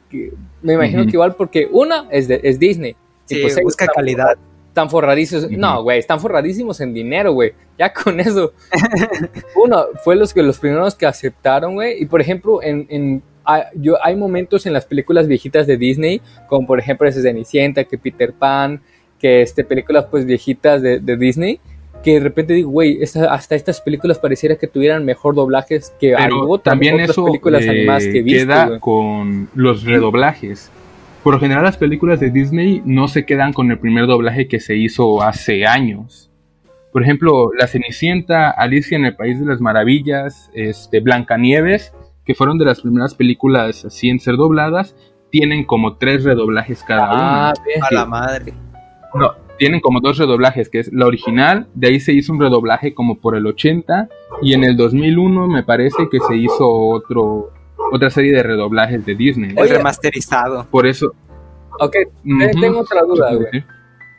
[0.63, 2.97] me imagino que igual porque una es, de, es Disney.
[3.27, 4.39] Sí, y pues busca calidad.
[4.71, 5.51] Están forradísimos.
[5.51, 7.53] No, güey, están forradísimos en dinero, güey.
[7.77, 8.53] Ya con eso.
[9.57, 12.01] Uno, fue los, que, los primeros que aceptaron, güey.
[12.01, 13.23] Y por ejemplo, en, en
[13.75, 17.99] yo, hay momentos en las películas viejitas de Disney, como por ejemplo ese Cenicienta, que
[17.99, 18.81] Peter Pan,
[19.19, 21.61] que este, películas pues viejitas de, de Disney,
[22.03, 26.59] que de repente digo, güey, hasta estas películas pareciera que tuvieran mejor doblajes que algo,
[26.59, 30.71] también otras eso, películas animadas que he visto, queda con los redoblajes.
[31.23, 34.59] Por lo general las películas de Disney no se quedan con el primer doblaje que
[34.59, 36.31] se hizo hace años.
[36.93, 41.93] Por ejemplo, La Cenicienta, Alicia en el País de las Maravillas, este, Blancanieves,
[42.25, 44.97] que fueron de las primeras películas así en ser dobladas,
[45.31, 47.51] tienen como tres redoblajes cada ah, una.
[47.51, 48.55] A la madre.
[49.15, 52.95] No, tienen como dos redoblajes, que es la original, de ahí se hizo un redoblaje
[52.95, 54.09] como por el 80,
[54.43, 57.51] y en el 2001 me parece que se hizo otro
[57.93, 59.55] otra serie de redoblajes de Disney.
[59.57, 60.67] El remasterizado.
[60.71, 61.15] Por eso.
[61.79, 61.97] Ok,
[62.61, 63.65] tengo otra duda, güey.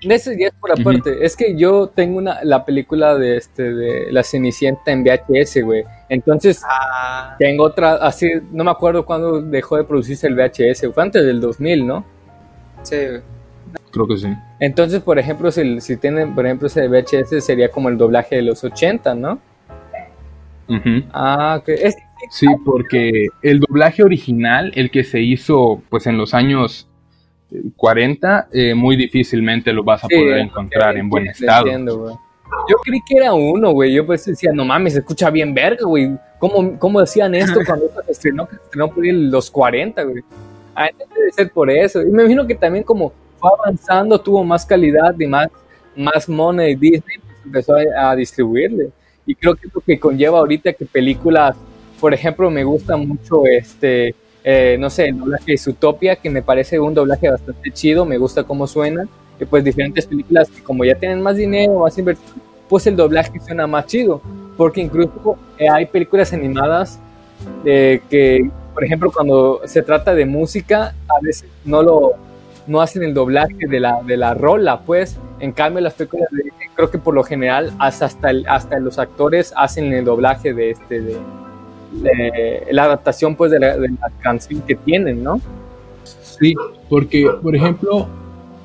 [0.01, 1.23] Ese ya es por aparte.
[1.23, 5.83] Es que yo tengo una, la película de este de La Cenicienta en VHS, güey.
[6.09, 7.35] Entonces, ah.
[7.37, 10.91] tengo otra, así, no me acuerdo cuándo dejó de producirse el VHS.
[10.93, 12.05] Fue antes del 2000, ¿no?
[12.81, 12.97] Sí.
[13.91, 14.27] Creo que sí.
[14.59, 18.41] Entonces, por ejemplo, si, si tienen, por ejemplo, ese VHS sería como el doblaje de
[18.41, 19.39] los 80, ¿no?
[21.13, 21.61] Ah.
[21.65, 21.95] Es,
[22.29, 26.87] Sí, porque el doblaje original, el que se hizo pues en los años
[27.75, 31.67] 40, eh, muy difícilmente lo vas a poder encontrar en buen estado.
[32.69, 33.93] Yo creí que era uno, güey.
[33.93, 36.11] Yo pues decía, no mames, se escucha bien verga, güey.
[36.37, 40.23] ¿Cómo, ¿Cómo, decían esto cuando se estrenó, se estrenó por los 40, güey?
[40.75, 42.01] Ah, debe ser por eso.
[42.01, 45.49] Y me imagino que también como fue avanzando, tuvo más calidad y más,
[45.95, 48.91] más money Disney, pues empezó a, a distribuirle.
[49.25, 51.55] Y creo que es lo que conlleva ahorita que películas
[52.01, 56.41] por ejemplo, me gusta mucho este, eh, no sé, el doblaje de Zootopia, que me
[56.41, 59.07] parece un doblaje bastante chido, me gusta cómo suena.
[59.39, 63.39] Y pues diferentes películas que como ya tienen más dinero, más inversión, pues el doblaje
[63.39, 64.19] suena más chido.
[64.57, 66.99] Porque incluso eh, hay películas animadas
[67.65, 72.13] eh, que, por ejemplo, cuando se trata de música, a veces no lo
[72.67, 75.17] no hacen el doblaje de la, de la rola, pues.
[75.41, 76.29] En cambio, las películas,
[76.75, 81.01] creo que por lo general, hasta, hasta, hasta los actores hacen el doblaje de este,
[81.01, 83.75] de, la adaptación pues de la,
[84.21, 85.41] canción que tienen, ¿no?
[86.03, 86.55] Sí,
[86.89, 88.07] porque por ejemplo,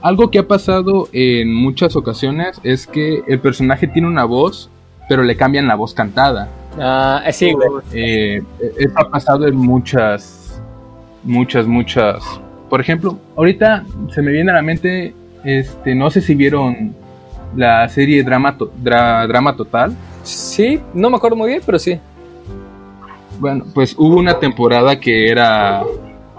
[0.02, 4.70] algo que ha pasado en muchas ocasiones es que el personaje tiene una voz,
[5.08, 6.48] pero le cambian la voz cantada.
[6.78, 7.54] Ah, sí,
[7.92, 8.42] eh,
[8.78, 10.60] eso ha pasado en muchas,
[11.24, 12.22] muchas, muchas.
[12.68, 15.14] Por ejemplo, ahorita se me viene a la mente,
[15.46, 16.94] este, no sé si vieron
[17.54, 19.96] la serie Drama, Drama Total.
[20.22, 21.98] Sí, no me acuerdo muy bien, pero sí.
[23.38, 25.82] Bueno, pues hubo una temporada que era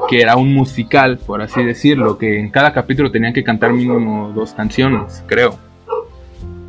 [0.09, 4.31] que era un musical, por así decirlo, que en cada capítulo tenían que cantar mínimo
[4.33, 5.57] dos canciones, creo.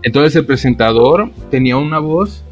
[0.02, 2.42] Entonces el presentador tenía una voz,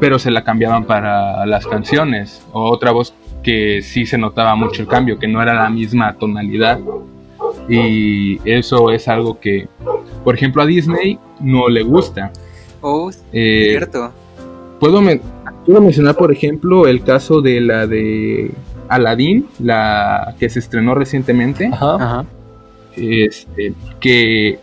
[0.00, 4.82] pero se la cambiaban para las canciones, o otra voz que sí se notaba mucho
[4.82, 6.80] el cambio, que no era la misma tonalidad.
[7.70, 9.68] Y eso es algo que,
[10.24, 12.32] por ejemplo, a Disney no le gusta.
[12.80, 14.12] Oh, eh, cierto.
[14.78, 15.00] Puedo,
[15.66, 18.50] Puedo mencionar, por ejemplo, el caso de la de
[18.88, 21.70] Aladdin, la que se estrenó recientemente.
[21.72, 22.24] Ajá.
[22.96, 24.58] Este, que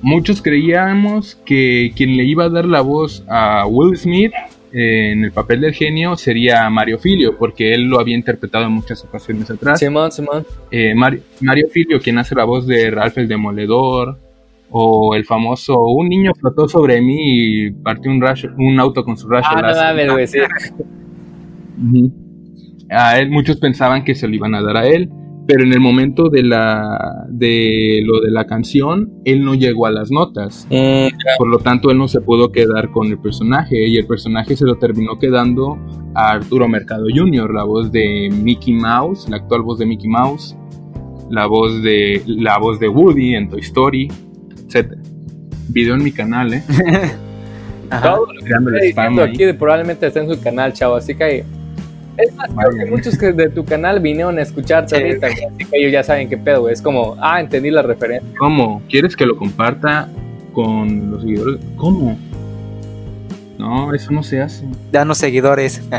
[0.00, 4.32] muchos creíamos que quien le iba a dar la voz a Will Smith
[4.72, 9.04] en el papel del genio sería Mario Filio, porque él lo había interpretado en muchas
[9.04, 9.78] ocasiones atrás.
[9.78, 10.46] Simón, Simón.
[10.70, 14.18] Eh, Mario, Mario Filio, quien hace la voz de Ralph el Demoledor,
[14.70, 18.22] o el famoso un niño flotó sobre mí y partió un,
[18.58, 19.94] un auto con su rayo ah,
[22.90, 25.10] A él muchos pensaban que se lo iban a dar a él,
[25.48, 29.90] pero en el momento de la de lo de la canción él no llegó a
[29.90, 30.68] las notas.
[30.70, 34.56] Mm, Por lo tanto, él no se pudo quedar con el personaje y el personaje
[34.56, 35.78] se lo terminó quedando
[36.14, 40.54] a Arturo Mercado Jr., la voz de Mickey Mouse, la actual voz de Mickey Mouse,
[41.30, 44.08] la voz de la voz de Woody en Toy Story
[44.66, 45.00] etcétera.
[45.68, 46.62] Video en mi canal, ¿eh?
[48.02, 51.42] Todo lo que estoy aquí probablemente está en su canal, chavo, así que
[52.18, 55.92] es más, que muchos que de tu canal vinieron a escucharte ahorita, así que ellos
[55.92, 58.28] ya saben qué pedo, Es como, ah, entendí la referencia.
[58.38, 58.82] ¿Cómo?
[58.88, 60.08] ¿Quieres que lo comparta
[60.52, 61.60] con los seguidores?
[61.76, 62.18] ¿Cómo?
[63.58, 64.66] No, eso no se hace.
[64.90, 65.80] Danos seguidores.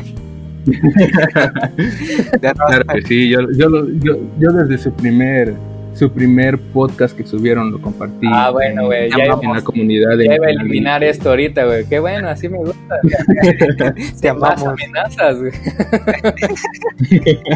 [2.42, 3.70] claro que sí, yo, yo,
[4.02, 5.56] yo, yo desde su primer
[6.00, 8.26] su primer podcast que subieron, lo compartí.
[8.32, 11.86] Ah, bueno, güey, ya en la comunidad de ya iba a eliminar esto ahorita, güey.
[11.86, 13.00] Qué bueno, así me gusta.
[14.22, 14.82] Te Más amamos.
[14.82, 15.52] amenazas, güey.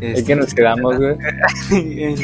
[0.00, 1.14] ¿En qué nos quedamos, güey?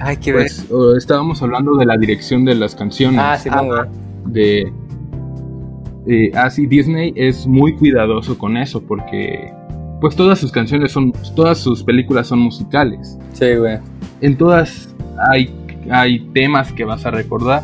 [0.00, 0.42] Ay, qué ver.
[0.42, 3.20] Pues o- estábamos hablando de la dirección de las canciones.
[3.22, 3.80] Ah, sí, Ah, güey.
[4.26, 4.72] de
[6.06, 9.52] eh, así Disney es muy cuidadoso con eso porque
[10.00, 13.78] pues todas sus canciones son todas sus películas son musicales Sí, güey.
[14.20, 14.94] en todas
[15.30, 15.54] hay
[15.90, 17.62] hay temas que vas a recordar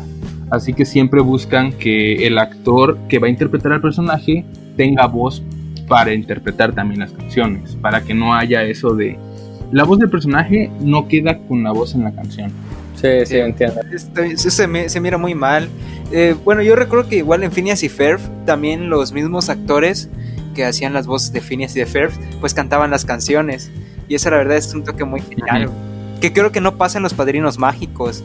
[0.49, 5.41] así que siempre buscan que el actor que va a interpretar al personaje tenga voz
[5.87, 9.17] para interpretar también las canciones para que no haya eso de
[9.71, 12.51] la voz del personaje no queda con la voz en la canción
[12.95, 13.37] Sí, sí, Sí.
[13.37, 13.79] entiendo.
[14.37, 15.69] Se, me- se mira muy mal.
[16.11, 20.09] Eh, bueno, yo recuerdo que igual en Phineas y Ferb, también los mismos actores
[20.57, 23.71] que hacían las voces de Phineas y de Ferb, pues cantaban las canciones.
[24.09, 25.69] Y eso la verdad es un toque muy genial.
[26.19, 28.23] Que creo que no pasa en los Padrinos Mágicos.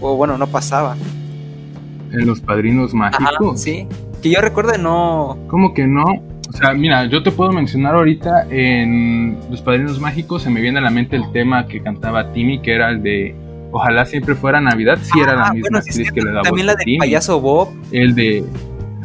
[0.00, 0.96] O bueno, no pasaba.
[2.12, 3.86] en los padrinos Ajá, mágicos sí.
[4.22, 5.36] Que yo recuerde no...
[5.48, 6.04] ¿Cómo que no?
[6.48, 10.78] O sea, mira, yo te puedo mencionar ahorita en Los Padrinos Mágicos, se me viene
[10.78, 13.34] a la mente el tema que cantaba Timmy, que era el de
[13.72, 16.66] Ojalá siempre fuera Navidad, sí era la Ah, misma bueno, actriz que le da También
[16.68, 16.98] la del Timmy.
[16.98, 17.68] payaso Bob.
[17.90, 18.44] El de...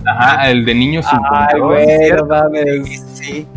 [0.06, 1.74] Ajá, el de Niños sin Ay, Control.
[1.74, 2.26] güey, cierto.
[2.26, 3.04] no mames.
[3.14, 3.48] Sí,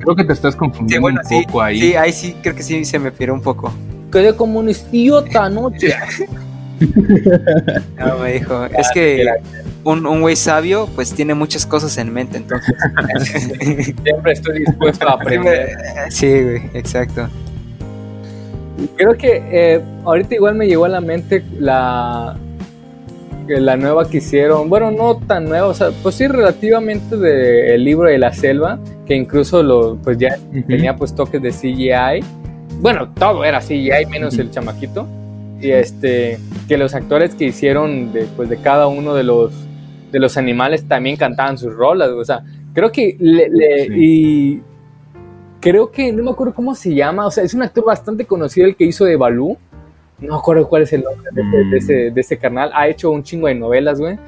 [0.00, 1.42] Creo que te estás sí confundiendo bueno, un sí.
[1.44, 1.80] poco ahí.
[1.80, 3.72] Sí, ahí sí, creo que sí se me piró un poco.
[4.12, 5.94] Quedé como un idiota anoche.
[7.98, 9.26] No, me dijo, es que
[9.84, 12.74] un, un güey sabio pues tiene muchas cosas en mente, entonces...
[14.02, 15.76] Siempre estoy dispuesto a aprender.
[16.10, 17.28] Sí, güey, exacto.
[18.96, 22.36] Creo que eh, ahorita igual me llegó a la mente la,
[23.48, 24.68] la nueva que hicieron.
[24.68, 29.14] Bueno, no tan nueva, o sea, pues sí, relativamente del libro de la selva, que
[29.14, 30.36] incluso lo, pues ya
[30.66, 32.24] tenía pues toques de CGI.
[32.80, 34.42] Bueno, todo era CGI menos Ujú.
[34.42, 35.06] el chamaquito.
[35.60, 36.38] Y este,
[36.68, 39.52] que los actores que hicieron de, pues, de cada uno de los,
[40.12, 42.10] de los animales también cantaban sus rolas.
[42.10, 42.44] O sea,
[42.74, 43.92] creo que le, le- Sí.
[43.96, 44.62] y
[45.60, 47.26] creo que no me acuerdo cómo se llama.
[47.26, 49.56] O sea, es un actor bastante conocido el que hizo de Balú.
[50.20, 51.70] No me acuerdo cuál es el nombre de, ese- Mm.
[51.70, 52.70] de ese, de ese carnal.
[52.74, 54.18] Ha hecho un chingo de novelas, güey.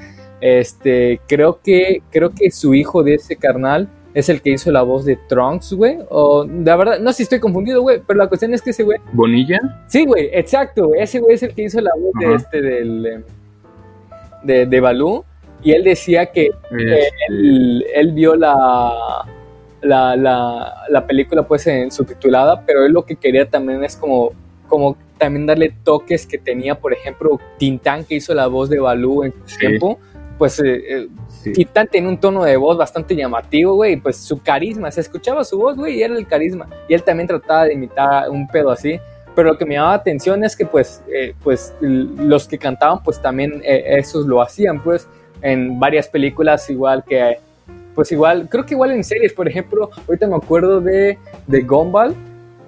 [0.41, 4.83] Este, creo que, creo que su hijo de ese carnal es el que hizo la
[4.83, 5.99] voz de Trunks, güey.
[6.09, 8.83] O, la verdad, no sé si estoy confundido, güey, pero la cuestión es que ese
[8.83, 9.59] güey ¿Bonilla?
[9.89, 10.93] Sí, güey, exacto.
[10.95, 13.21] Ese güey es el que hizo la voz de este del eh,
[14.43, 15.25] de, de Balú.
[15.63, 18.93] Y él decía que Este, él, él vio la,
[19.83, 24.33] la, la, la película pues en subtitulada, pero él lo que quería también es como,
[24.69, 29.23] como también darle toques que tenía, por ejemplo, Tintán que hizo la voz de Balú
[29.23, 29.59] en su Sí.
[29.59, 30.01] tiempo.
[30.39, 31.53] Pues eh, eh, sí.
[31.53, 35.59] Titán tenía un tono de voz bastante llamativo, güey, pues su carisma, se escuchaba su
[35.59, 36.67] voz, güey, y era el carisma.
[36.89, 38.99] Y él también trataba de imitar un pedo así.
[39.37, 43.03] Pero lo que me llamaba la atención es que pues, eh, pues los que cantaban
[43.05, 45.07] pues también eh, esos lo hacían pues
[45.43, 47.39] en varias películas igual que
[47.95, 52.15] pues igual, creo que igual en series, por ejemplo, ahorita me acuerdo de, de Gumball,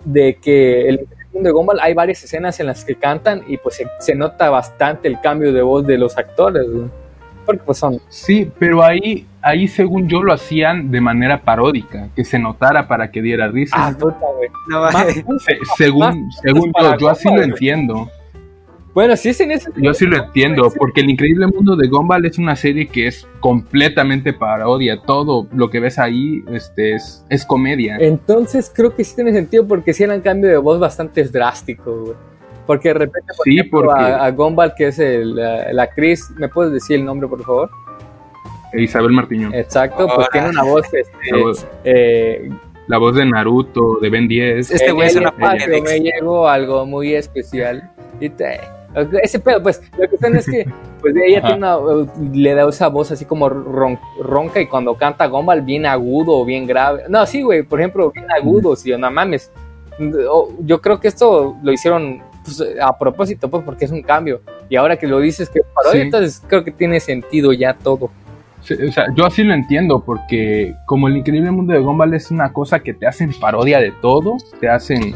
[0.04, 3.86] de que el de Gumball hay varias escenas en las que cantan y pues se,
[4.00, 6.86] se nota bastante el cambio de voz de los actores, güey.
[7.46, 12.24] porque pues son Sí, pero ahí, ahí según yo lo hacían de manera paródica, que
[12.24, 13.76] se notara para que diera risa.
[13.78, 14.48] Ah, puta, güey.
[14.68, 15.14] No, Más- mames.
[15.14, 18.10] Se- según según yo, yo así lo entiendo.
[18.94, 19.70] Bueno, sí es en ese.
[19.76, 23.26] Yo sí lo entiendo, porque el increíble mundo de Gumball es una serie que es
[23.40, 25.00] completamente parodia.
[25.00, 27.96] Todo lo que ves ahí este, es, es comedia.
[28.00, 32.16] Entonces creo que sí tiene sentido porque sí eran cambio de voz bastante drásticos, güey.
[32.66, 35.82] Porque de repente, por Sí, ejemplo, porque- a, a Gumball, que es el, la, la
[35.84, 37.70] actriz, ¿me puedes decir el nombre, por favor?
[38.74, 39.54] Isabel Martiñón.
[39.54, 42.50] Exacto, pues tiene una voz, este, La voz, eh,
[42.88, 44.70] la voz de Naruto, de Ben 10.
[44.70, 45.82] Este güey es una Pokédex.
[45.82, 47.90] me llegó algo muy especial.
[48.20, 48.60] Y te-
[49.22, 50.66] ese pedo, pues, la cuestión es que
[51.00, 51.48] pues ella Ajá.
[51.48, 55.86] tiene una, le da esa voz así como ron- ronca y cuando canta Gumball bien
[55.86, 57.04] agudo o bien grave.
[57.08, 59.50] No, sí, güey, por ejemplo, bien agudo, si no mames.
[60.60, 64.40] Yo creo que esto lo hicieron pues, a propósito, pues, porque es un cambio.
[64.68, 66.06] Y ahora que lo dices que parodia, Sí.
[66.06, 68.10] entonces creo que tiene sentido ya todo.
[68.62, 72.30] Sí, O sea, yo así lo entiendo, porque como el increíble mundo de Gumball es
[72.30, 75.14] una cosa que te hacen parodia de todo, te hacen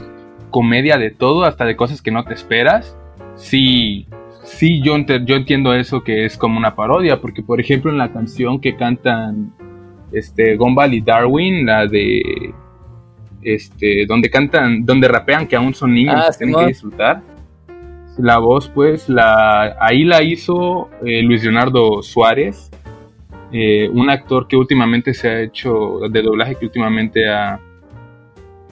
[0.50, 2.96] comedia de todo, hasta de cosas que no te esperas.
[3.36, 4.06] Sí,
[4.44, 8.60] sí, yo, entiendo eso que es como una parodia, porque por ejemplo en la canción
[8.60, 9.52] que cantan
[10.12, 12.54] este, Gumball y Darwin, la de
[13.42, 16.64] este, donde cantan, donde rapean que aún son niños, Ah, que tienen Simón.
[16.64, 17.22] que disfrutar.
[18.18, 22.70] La voz, pues, la, ahí la hizo eh, Luis Leonardo Suárez,
[23.52, 27.60] eh, un actor que últimamente se ha hecho, de doblaje que últimamente ha,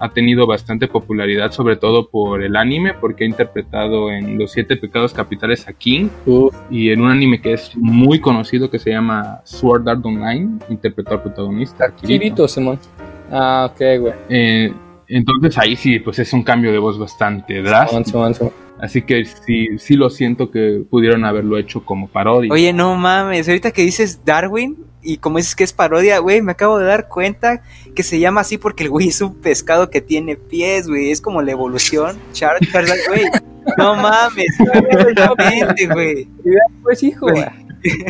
[0.05, 4.77] ha tenido bastante popularidad, sobre todo por el anime, porque ha interpretado en Los Siete
[4.77, 6.09] Pecados Capitales a King
[6.71, 11.15] y en un anime que es muy conocido que se llama Sword Art Online, interpretó
[11.15, 11.91] al protagonista.
[11.97, 12.79] Kirito, Simón.
[13.31, 14.13] Ah, ok, güey.
[14.29, 14.75] Eh,
[15.09, 18.53] entonces ahí sí, pues es un cambio de voz bastante drástico.
[18.81, 22.53] Así que sí, sí lo siento que pudieron haberlo hecho como parodia.
[22.53, 26.53] Oye, no mames, ahorita que dices Darwin, y como dices que es parodia, güey, me
[26.53, 27.63] acabo de dar cuenta
[27.95, 31.11] que se llama así porque el güey es un pescado que tiene pies, güey.
[31.11, 32.19] Es como la evolución.
[32.33, 32.71] Charles,
[33.09, 33.25] güey.
[33.77, 34.57] No mames,
[35.93, 36.29] güey.
[36.83, 37.45] Pues hijo, güey.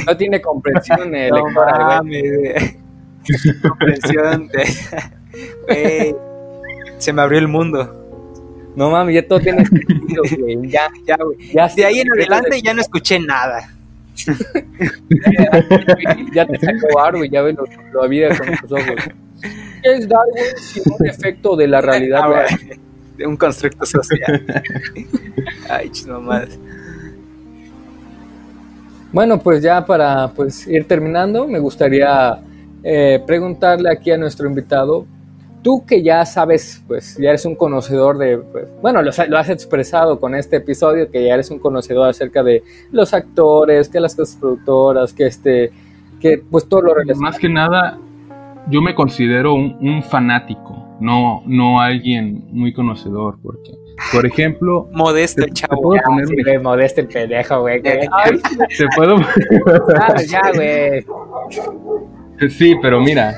[0.07, 3.61] No tiene comprensión el no mames, güey.
[3.61, 4.49] comprensión.
[5.67, 6.15] Güey.
[6.99, 8.03] Se me abrió el mundo.
[8.77, 10.69] No mames, ya todo tiene sentido, güey.
[10.69, 11.39] Ya, ya, güey.
[11.53, 13.69] Ya, de ahí en adelante ya no escuché nada
[16.33, 18.03] ya te sacó Darwin, ya ves lo, lo
[18.39, 18.95] con tus ojos.
[19.83, 22.21] ¿Qué es Darwin sino un efecto de la realidad?
[22.23, 22.47] Ah,
[23.17, 24.45] de un constructo social.
[25.69, 25.91] Ay,
[26.21, 26.59] más.
[29.13, 32.39] Bueno, pues ya para pues, ir terminando, me gustaría
[32.83, 35.07] eh, preguntarle aquí a nuestro invitado
[35.65, 40.21] tú que ya sabes, pues ya eres un conocedor de, pues, bueno, lo, has expresado
[40.21, 42.63] con este episodio, que ya eres un conocedor acerca de
[42.93, 45.73] los actores, que las cosas productoras, que este,
[46.21, 47.33] que pues todo lo relacionado.
[47.33, 47.99] Más que nada,
[48.69, 53.73] yo me considero un, fanático, no, no alguien muy conocedor, porque,
[54.13, 54.91] por ejemplo...
[54.93, 55.95] Modesto el chavo.
[56.63, 57.83] modesto el pendejo, güey.
[57.83, 59.17] Te puedo...
[59.99, 61.07] ah, ya, güey.
[62.51, 63.35] Sí, pero mira,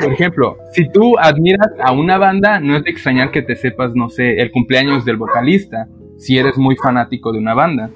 [0.00, 3.92] por ejemplo, si tú admiras a una banda, no es de extrañar que te sepas,
[3.94, 7.90] no sé, el cumpleaños del vocalista, si eres muy fanático de una banda.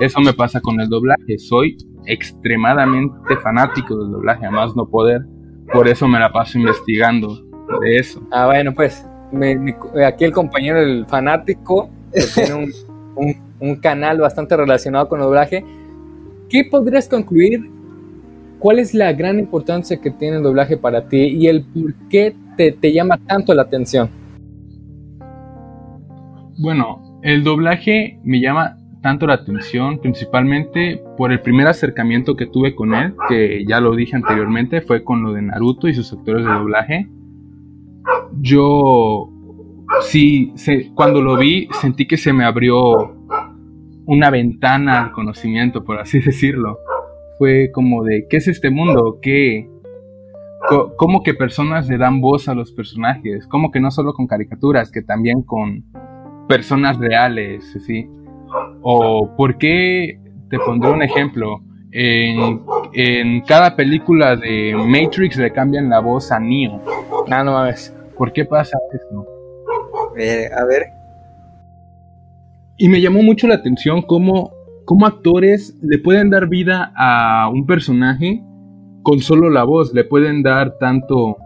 [0.00, 1.76] Eso me pasa con el doblaje, soy
[2.06, 5.22] extremadamente fanático del doblaje, además no poder,
[5.72, 7.42] por eso me la paso investigando
[7.80, 8.22] de eso.
[8.30, 9.06] Ah, bueno, pues
[10.06, 11.90] aquí el compañero, el fanático,
[12.34, 12.54] tiene
[13.16, 15.64] un, un canal bastante relacionado con el doblaje.
[16.48, 17.70] ¿Qué podrías concluir
[18.64, 22.34] ¿Cuál es la gran importancia que tiene el doblaje para ti y el por qué
[22.56, 24.08] te, llama tanto la atención?
[26.56, 32.74] Bueno, el doblaje me llama tanto la atención, principalmente por el primer acercamiento que tuve
[32.74, 36.46] con él, que ya lo dije anteriormente, fue con lo de Naruto y sus actores
[36.46, 37.08] de doblaje.
[38.40, 39.28] Yo
[40.00, 40.54] sí,
[40.94, 43.14] cuando lo vi, sentí que se me abrió
[44.06, 46.78] una ventana al conocimiento, por así decirlo
[47.38, 49.18] fue como de, ¿qué es este mundo?
[49.20, 49.68] ¿Qué?
[50.96, 53.46] ¿Cómo que personas le dan voz a los personajes?
[53.46, 55.84] ¿Cómo que no solo con caricaturas, que también con
[56.48, 57.76] personas reales?
[57.86, 58.08] ¿sí?
[58.82, 60.18] ¿O por qué?
[60.48, 61.60] Te pondré un ejemplo.
[61.92, 62.62] En,
[62.92, 66.80] en cada película de Matrix le cambian la voz a Neo.
[67.30, 67.94] Ah, no mames.
[68.16, 69.26] ¿Por qué pasa eso?
[70.16, 70.86] Eh, a ver.
[72.76, 74.52] Y me llamó mucho la atención cómo
[74.84, 78.42] cómo actores le pueden dar vida a un personaje
[79.02, 81.36] con solo la voz, le pueden dar tanto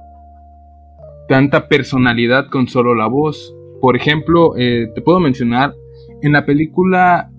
[1.29, 3.55] tanta personalidad con solo la voz.
[3.81, 5.75] Por ejemplo, eh, te puedo mencionar
[6.23, 7.31] en la película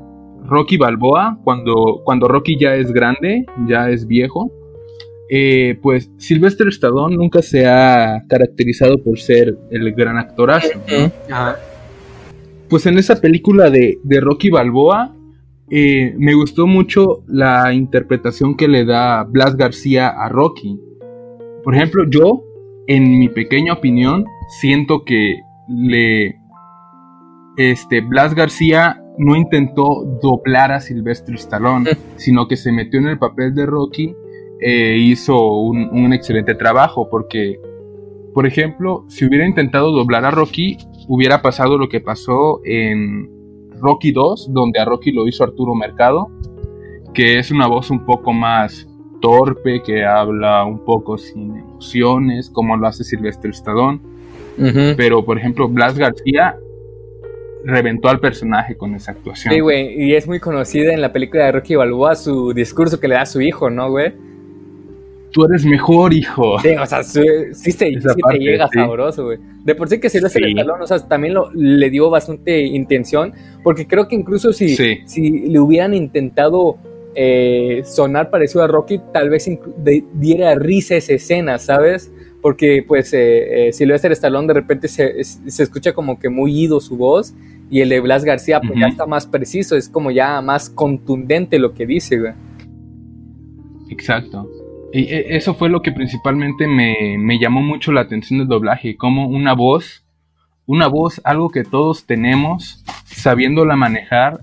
[0.46, 4.52] Rocky Balboa, cuando, cuando Rocky ya es grande, ya es viejo,
[5.30, 10.70] eh, pues Sylvester Stallone nunca se ha caracterizado por ser el gran actorazo.
[12.70, 15.16] Pues en esa película de, de Rocky Balboa,
[15.72, 20.80] eh, me gustó mucho la interpretación que le da Blas García a Rocky.
[21.64, 22.44] Por ejemplo, yo,
[22.88, 24.26] en mi pequeña opinión,
[24.60, 26.40] siento que le.
[27.58, 33.20] Este, Blas García no intentó doblar a Sylvester Stallone, sino que se metió en el
[33.20, 34.16] papel de Rocky
[34.62, 37.60] e hizo un, un excelente trabajo, porque,
[38.34, 43.39] por ejemplo, si hubiera intentado doblar a Rocky, hubiera pasado lo que pasó en
[43.80, 46.30] Rocky 2, donde a Rocky lo hizo Arturo Mercado,
[47.14, 48.88] que es una voz un poco más
[49.22, 54.00] torpe, que habla un poco sin emociones, como lo hace Sylvester Stallone.
[54.98, 56.58] Pero, por ejemplo, Blas García
[57.64, 59.54] reventó al personaje con esa actuación.
[59.54, 63.08] Sí, güey, y es muy conocida en la película de Rocky Balboa su discurso que
[63.08, 64.14] le da a su hijo, ¿no, güey?
[65.32, 66.60] Tú eres mejor, hijo.
[66.60, 67.22] Sí, o sea, sí,
[67.54, 67.92] sí, te
[68.40, 69.40] llega sabroso, güey.
[69.64, 72.10] De por sí que si lo hace el talón, o sea, también lo, le dio
[72.10, 76.78] bastante intención, porque creo que incluso si, si le hubieran intentado
[77.16, 79.50] eh, sonar parecido a Rocky, tal vez
[80.14, 82.12] diera risa esa escena, ¿sabes?
[82.42, 86.18] Porque pues eh, eh, si lo hace el Stallone de repente se, se, escucha como
[86.20, 87.34] que muy ido su voz
[87.70, 91.60] y el de Blas García pues ya está más preciso, es como ya más contundente
[91.60, 92.34] lo que dice, güey.
[93.90, 94.50] Exacto.
[94.92, 98.98] Y e, eso fue lo que principalmente me, me llamó mucho la atención del doblaje,
[98.98, 100.06] como una voz,
[100.66, 104.42] una voz, algo que todos tenemos, sabiéndola manejar,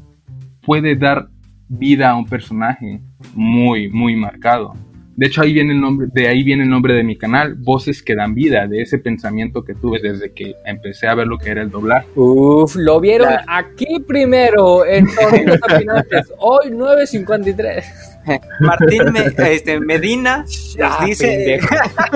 [0.62, 1.28] puede dar
[1.68, 3.00] vida a un personaje
[3.34, 4.74] muy, muy marcado.
[5.16, 8.02] De hecho, ahí viene el nombre, de ahí viene el nombre de mi canal, Voces
[8.02, 11.50] que dan vida, de ese pensamiento que tuve desde que empecé a ver lo que
[11.50, 12.06] era el doblaje.
[12.16, 15.06] Uf, lo vieron aquí primero en
[16.38, 18.15] Hoy 9.53.
[18.60, 20.44] Martín este, Medina
[20.78, 21.60] nos dice.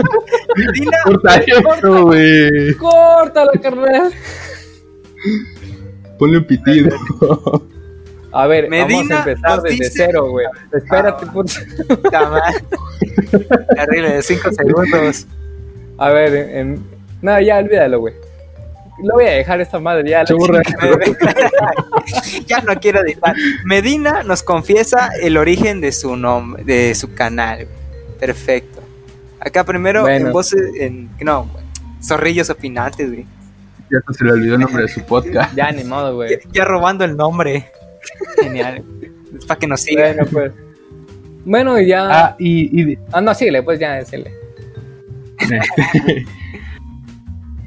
[0.57, 0.99] Medina.
[1.05, 2.75] Corta esto, güey.
[2.75, 4.13] Córtalo, carnal.
[6.19, 6.97] Ponle un pitido.
[8.33, 10.47] A ver, vamos a empezar desde cero, güey.
[10.73, 11.61] Espérate, ah, puta.
[13.77, 15.27] Arriba de 5 segundos.
[15.99, 16.85] A ver, en...
[17.23, 18.15] no, ya olvídalo, güey.
[19.03, 20.25] Lo voy a dejar esta madre ya.
[22.47, 23.35] ya no quiero editar.
[23.65, 27.67] Medina nos confiesa el origen de su nombre, de su canal.
[28.19, 28.83] Perfecto.
[29.41, 31.49] Acá primero en voces, en, no,
[32.03, 33.27] zorrillos opinantes, güey.
[33.91, 35.55] Ya se le olvidó el nombre de su podcast.
[35.55, 36.39] ya, ni modo, güey.
[36.53, 37.71] Ya, robando el nombre.
[38.41, 38.85] Genial.
[39.37, 40.17] es para que nos sigan.
[40.17, 40.53] Bueno, pues.
[41.45, 42.09] Bueno, ya.
[42.11, 42.93] Ah, y.
[42.93, 42.99] y...
[43.13, 44.33] Ah, no, síguele, pues ya, decirle.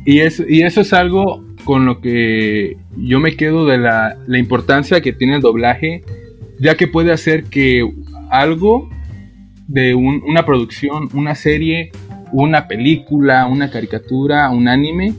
[0.05, 4.37] y, eso, y eso es algo con lo que yo me quedo de la, la
[4.37, 6.03] importancia que tiene el doblaje,
[6.59, 7.87] ya que puede hacer que
[8.29, 8.89] algo
[9.67, 11.91] de una producción, una serie,
[12.31, 15.13] una película, una caricatura, un anime,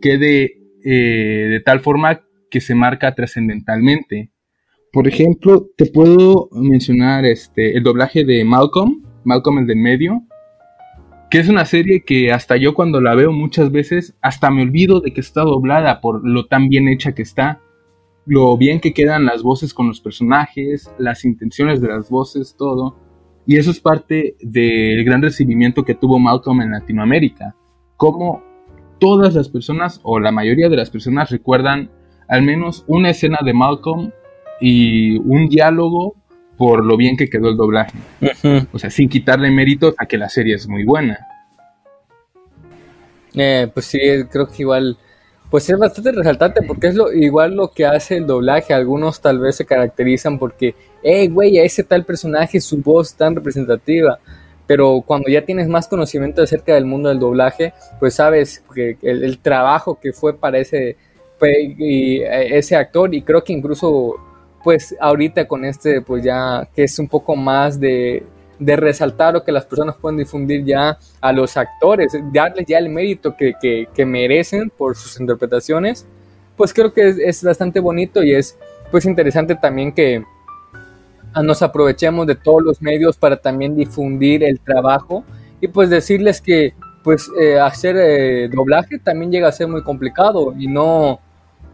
[0.00, 4.30] quede eh, de tal forma que se marca trascendentalmente.
[4.92, 10.22] Por ejemplo, te puedo mencionar este, el doblaje de Malcolm, Malcolm el del medio,
[11.30, 15.00] que es una serie que hasta yo cuando la veo muchas veces, hasta me olvido
[15.00, 17.60] de que está doblada por lo tan bien hecha que está,
[18.26, 22.96] lo bien que quedan las voces con los personajes, las intenciones de las voces, todo.
[23.46, 27.54] Y eso es parte del gran recibimiento que tuvo Malcolm en Latinoamérica.
[27.96, 28.42] Como
[28.98, 31.90] todas las personas, o la mayoría de las personas, recuerdan
[32.28, 34.10] al menos una escena de Malcolm
[34.60, 36.16] y un diálogo
[36.60, 37.96] por lo bien que quedó el doblaje.
[38.70, 41.26] O sea, sin quitarle méritos a que la serie es muy buena.
[43.34, 43.98] Eh, pues sí,
[44.30, 44.98] creo que igual,
[45.50, 48.74] pues es bastante resaltante porque es lo igual lo que hace el doblaje.
[48.74, 53.34] Algunos tal vez se caracterizan porque, hey, güey, a ese tal personaje su voz tan
[53.34, 54.18] representativa.
[54.66, 59.38] Pero cuando ya tienes más conocimiento acerca del mundo del doblaje, pues sabes que el
[59.38, 60.98] trabajo que fue para ese
[61.78, 64.29] y eh, ese actor y creo que incluso
[64.62, 68.24] pues ahorita con este pues ya que es un poco más de,
[68.60, 72.90] de resaltar lo que las personas pueden difundir ya a los actores, darles ya el
[72.90, 76.06] mérito que, que, merecen por sus interpretaciones,
[76.56, 78.56] pues creo que es, bastante bonito y es
[78.90, 80.22] pues interesante también que
[81.42, 85.24] nos aprovechemos de todos los medios para también difundir el trabajo
[85.60, 90.54] y pues decirles que pues eh, hacer eh, doblaje también llega a ser muy complicado
[90.58, 91.20] y no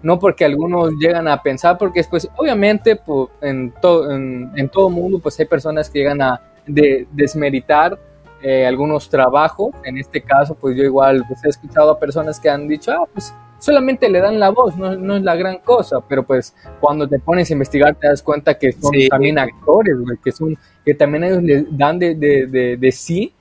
[0.02, 5.18] no porque algunos llegan a pensar, porque después, obviamente, pues, en, todo en, todo mundo,
[5.18, 7.98] pues hay personas que llegan a desmeritar
[8.42, 9.70] eh, algunos trabajos.
[9.84, 13.06] En este caso, pues yo igual pues, he escuchado a personas que han dicho, ah,
[13.12, 17.08] pues solamente le dan la voz, no, no, es la gran cosa, pero pues cuando
[17.08, 21.24] te pones a investigar te das cuenta que son también actores, que, son, que también
[21.24, 23.32] ellos le dan de, de, de, sí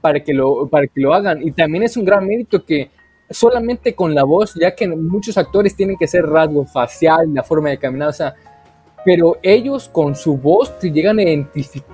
[0.00, 1.46] para que, lo, para que lo hagan.
[1.46, 2.90] Y también es un gran mérito que
[3.30, 7.70] solamente con la voz, ya que muchos actores tienen que ser rasgo facial, la forma
[7.70, 8.34] de caminar, o sea,
[9.04, 11.24] pero ellos con su voz te llegan a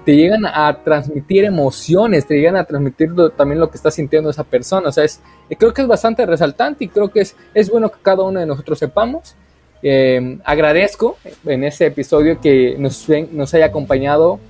[0.04, 4.44] te llegan a transmitir emociones, te llegan a transmitir también lo que está sintiendo esa
[4.44, 5.20] persona, o sea, es,
[5.58, 8.46] creo que es bastante resaltante y creo que es, es bueno que cada uno de
[8.46, 9.36] nosotros sepamos.
[9.82, 14.40] Eh, agradezco en este episodio que nos, nos haya acompañado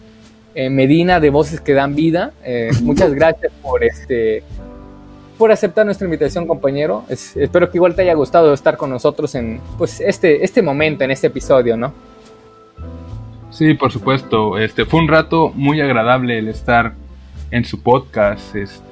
[0.54, 2.32] eh, Medina de Voces que Dan Vida.
[2.42, 4.42] Eh, muchas gracias por este
[5.38, 7.04] por aceptar nuestra invitación, compañero.
[7.08, 11.10] espero que igual te haya gustado estar con nosotros en pues este, este momento, en
[11.10, 11.92] este episodio, ¿no?
[13.50, 14.58] Sí, por supuesto.
[14.58, 16.94] Este fue un rato muy agradable el estar
[17.50, 18.54] en su podcast.
[18.54, 18.84] Este,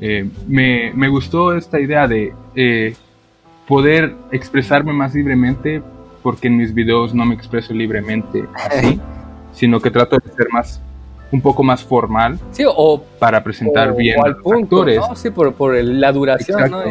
[0.00, 2.94] eh, me, me, gustó esta idea de eh,
[3.66, 5.82] poder expresarme más libremente,
[6.22, 9.00] porque en mis videos no me expreso libremente así,
[9.52, 10.82] sino que trato de ser más
[11.32, 15.00] un poco más formal sí, o, para presentar bien al punto, actores.
[15.14, 16.82] Sí, por, por la duración, ¿no?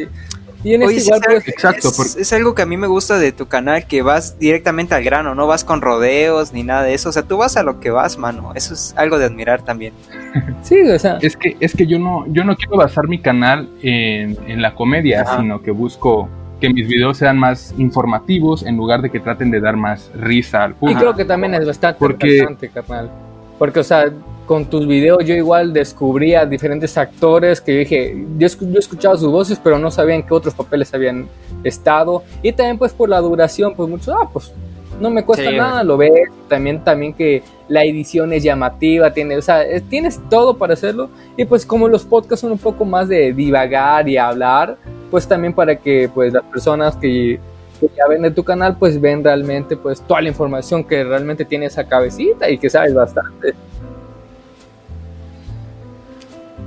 [0.64, 3.32] Y, en este igual, pues, exacto, es, es, algo que a mí me gusta de
[3.32, 7.10] tu canal, que vas directamente al grano, no vas con rodeos ni nada de eso,
[7.10, 9.94] o sea, tú vas a lo que vas, mano, eso es algo de admirar también.
[10.64, 11.20] Sí, o sea.
[11.22, 14.74] Es que, es que yo no, yo no quiero basar mi canal en, en la
[14.74, 16.28] comedia, sino que busco
[16.60, 20.64] que mis videos sean más informativos en lugar de que traten de dar más risa
[20.64, 21.00] al público.
[21.00, 23.12] Y creo que también es bastante Porque, carnal.
[23.58, 24.12] Porque, o sea,
[24.46, 29.60] con tus videos yo igual descubría diferentes actores que dije, yo, yo escuchaba sus voces,
[29.64, 31.28] pero no sabía en qué otros papeles habían
[31.64, 32.24] estado.
[32.42, 34.54] Y también pues por la duración, pues muchos, ah, pues
[35.00, 36.12] no me cuesta nada, lo ves.
[36.48, 41.10] También, también que la edición es llamativa, tiene, o sea, tienes todo para hacerlo.
[41.38, 44.78] Y pues como los podcasts son un poco más de divagar y hablar,
[45.12, 47.40] pues también para que pues las personas que,
[47.80, 51.46] que ya ven de tu canal, pues ven realmente pues toda la información que realmente
[51.46, 53.54] tiene esa cabecita y que sabes bastante.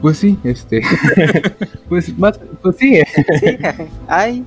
[0.01, 0.80] Pues sí, este.
[1.89, 3.01] pues, más, pues sí.
[3.40, 3.59] sí.
[4.06, 4.44] Ay.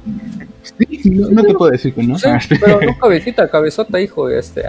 [0.63, 2.15] Sí, no, te puedo decir que no.
[2.47, 4.29] Pero no cabecita, cabezota, hijo.
[4.29, 4.63] Este.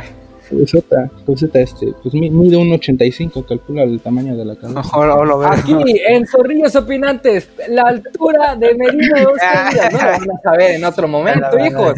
[0.53, 1.95] Cabezota, cabezota, este.
[2.03, 4.81] Pues mide un 85, calcula el tamaño de la cabeza.
[4.81, 5.75] Mejor lo Aquí,
[6.07, 10.85] en Zorrillos Opinantes, la altura de Medina de Oscar No lo van a saber en
[10.85, 11.95] otro momento, hijos.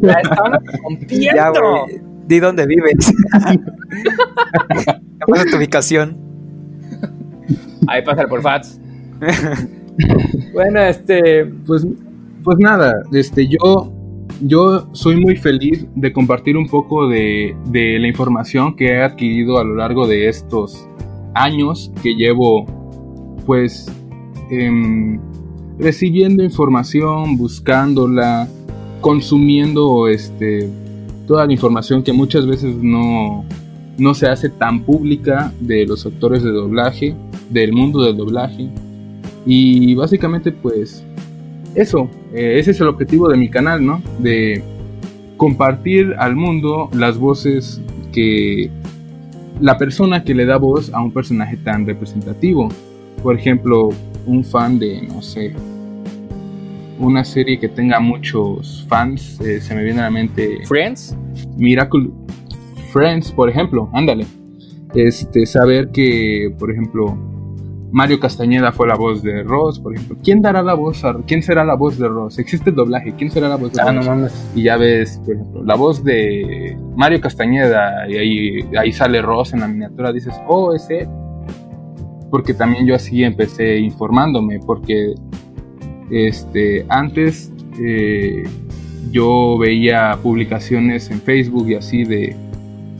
[0.00, 0.52] La están
[0.82, 1.86] rompiendo.
[2.26, 3.12] Di dónde vives.
[5.26, 6.18] ¿Cuál es tu ubicación?
[7.86, 8.80] Ahí pasa por Fats.
[10.52, 11.44] bueno, este.
[11.66, 11.86] Pues,
[12.42, 13.92] pues nada, este, yo,
[14.40, 19.64] yo soy muy feliz de compartir un poco de, la información que he adquirido a
[19.64, 20.86] lo largo de estos
[21.34, 22.66] años que llevo,
[23.46, 23.92] pues,
[24.50, 25.20] em,
[25.78, 28.48] recibiendo información, buscándola,
[29.00, 30.68] consumiendo este,
[31.26, 33.44] toda la información que muchas veces no,
[33.98, 37.14] no se hace tan pública de los actores de doblaje,
[37.50, 38.68] del mundo del doblaje.
[39.46, 41.04] Y básicamente pues
[41.74, 44.02] eso, eh, ese es el objetivo de mi canal, ¿no?
[44.18, 44.62] De
[45.36, 47.80] compartir al mundo las voces
[48.12, 48.70] que
[49.60, 52.68] la persona que le da voz a un personaje tan representativo.
[53.22, 53.90] Por ejemplo,
[54.26, 55.52] un fan de, no sé,
[56.98, 60.58] una serie que tenga muchos fans, eh, se me viene a la mente...
[60.66, 61.16] Friends.
[61.56, 62.10] Miracle,
[62.92, 64.26] Friends, por ejemplo, ándale.
[64.94, 67.16] Este, saber que, por ejemplo,
[67.92, 70.16] Mario Castañeda fue la voz de Ross, por ejemplo.
[70.22, 71.02] ¿Quién dará la voz?
[71.26, 72.38] ¿Quién será la voz de Ross?
[72.38, 73.14] Existe el doblaje.
[73.16, 73.94] ¿Quién será la voz de ah, Ross?
[73.94, 74.50] No mames.
[74.54, 79.52] Y ya ves, por ejemplo, la voz de Mario Castañeda y ahí, ahí sale Ross
[79.54, 80.12] en la miniatura.
[80.12, 81.08] Dices, oh, es él.
[82.30, 85.14] Porque también yo así empecé informándome, porque
[86.10, 88.44] este, antes eh,
[89.10, 92.36] yo veía publicaciones en Facebook y así de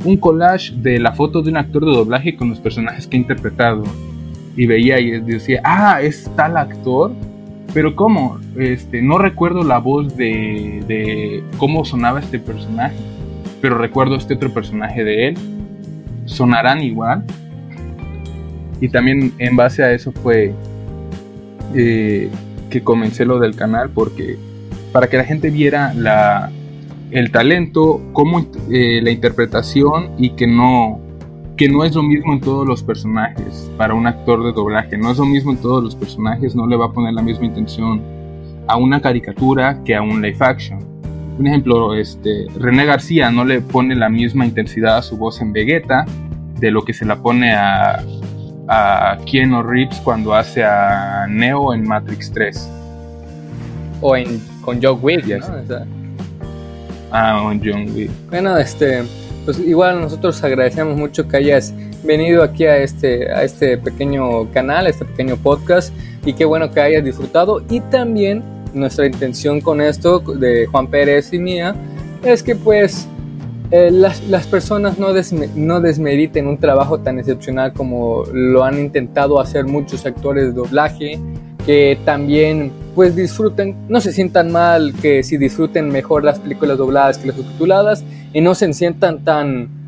[0.05, 3.21] un collage de la foto de un actor de doblaje con los personajes que ha
[3.21, 3.85] interpretado.
[4.61, 7.13] Y veía y decía, ah, es tal actor.
[7.73, 8.39] Pero ¿cómo?
[8.59, 12.97] Este, no recuerdo la voz de, de cómo sonaba este personaje.
[13.63, 15.39] Pero recuerdo este otro personaje de él.
[16.27, 17.25] ¿Sonarán igual?
[18.83, 20.53] Y también en base a eso fue
[21.75, 22.29] eh,
[22.69, 24.37] que comencé lo del canal porque
[24.93, 26.51] para que la gente viera la,
[27.11, 31.01] el talento, como eh, la interpretación y que no,
[31.61, 35.11] que no es lo mismo en todos los personajes para un actor de doblaje, no
[35.11, 38.01] es lo mismo en todos los personajes, no le va a poner la misma intención
[38.67, 40.79] a una caricatura que a un live action.
[41.39, 45.53] Un ejemplo, este, René García no le pone la misma intensidad a su voz en
[45.53, 46.07] Vegeta
[46.59, 48.03] de lo que se la pone a,
[48.67, 52.71] a Keanu Reeves cuando hace a Neo en Matrix 3.
[54.01, 55.53] O en, con Joe Williams.
[57.13, 58.11] Ah, un John Wick.
[58.31, 59.03] Bueno, este,
[59.45, 64.87] pues igual nosotros agradecemos mucho que hayas venido aquí a este, a este pequeño canal,
[64.87, 65.95] a este pequeño podcast,
[66.25, 67.63] y qué bueno que hayas disfrutado.
[67.69, 68.43] Y también
[68.75, 71.75] nuestra intención con esto de Juan Pérez y mía
[72.23, 73.09] es que pues
[73.71, 75.09] eh, las, las, personas no,
[75.55, 81.19] no desmeriten un trabajo tan excepcional como lo han intentado hacer muchos actores de doblaje,
[81.65, 87.19] que también pues disfruten, no se sientan mal, que si disfruten mejor las películas dobladas
[87.19, 89.81] que las subtituladas y no se sientan tan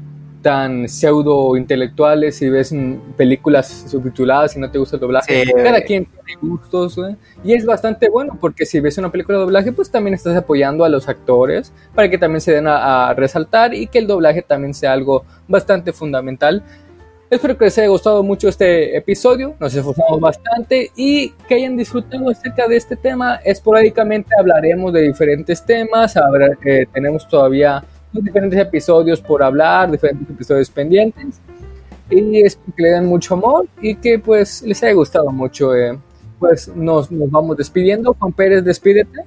[0.42, 2.74] tan pseudo intelectuales si ves
[3.16, 5.44] películas subtituladas y no te gusta el doblaje.
[5.54, 6.98] Cada quien tiene gustos
[7.44, 10.84] y es bastante bueno porque si ves una película de doblaje pues también estás apoyando
[10.84, 14.74] a los actores para que también se den a resaltar y que el doblaje también
[14.74, 16.64] sea algo bastante fundamental
[17.32, 22.28] Espero que les haya gustado mucho este episodio, nos esforzamos bastante y que hayan disfrutado
[22.28, 23.36] acerca de este tema.
[23.36, 26.14] Esporádicamente hablaremos de diferentes temas,
[26.62, 27.82] eh, tenemos todavía
[28.12, 31.40] diferentes episodios por hablar, diferentes episodios pendientes
[32.12, 35.74] y espero que le den mucho amor y que pues les haya gustado mucho.
[35.74, 35.98] Eh.
[36.38, 38.14] Pues nos, nos vamos despidiendo.
[38.18, 39.24] Juan Pérez, despídete.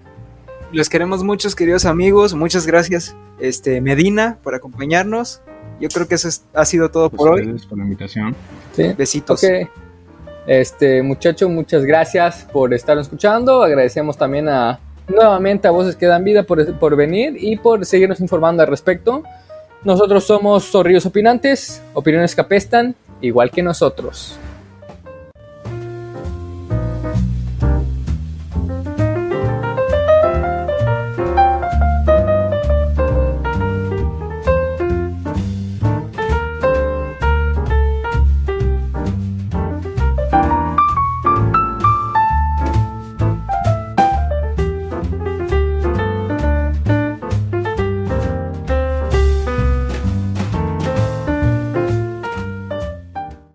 [0.72, 2.34] Los queremos muchos, queridos amigos.
[2.34, 5.42] Muchas gracias, este Medina, por acompañarnos.
[5.80, 7.60] Yo creo que eso ha sido todo por hoy.
[7.68, 8.36] por la invitación.
[8.74, 8.94] ¿Sí?
[8.98, 9.42] Besitos.
[10.48, 13.64] Este, muchacho, muchas gracias por estar escuchando.
[13.64, 18.20] Agradecemos también a nuevamente a Voces que dan vida por, por venir y por seguirnos
[18.20, 19.24] informando al respecto.
[19.84, 24.38] Nosotros somos Zorrillos Opinantes, opiniones que apestan igual que nosotros.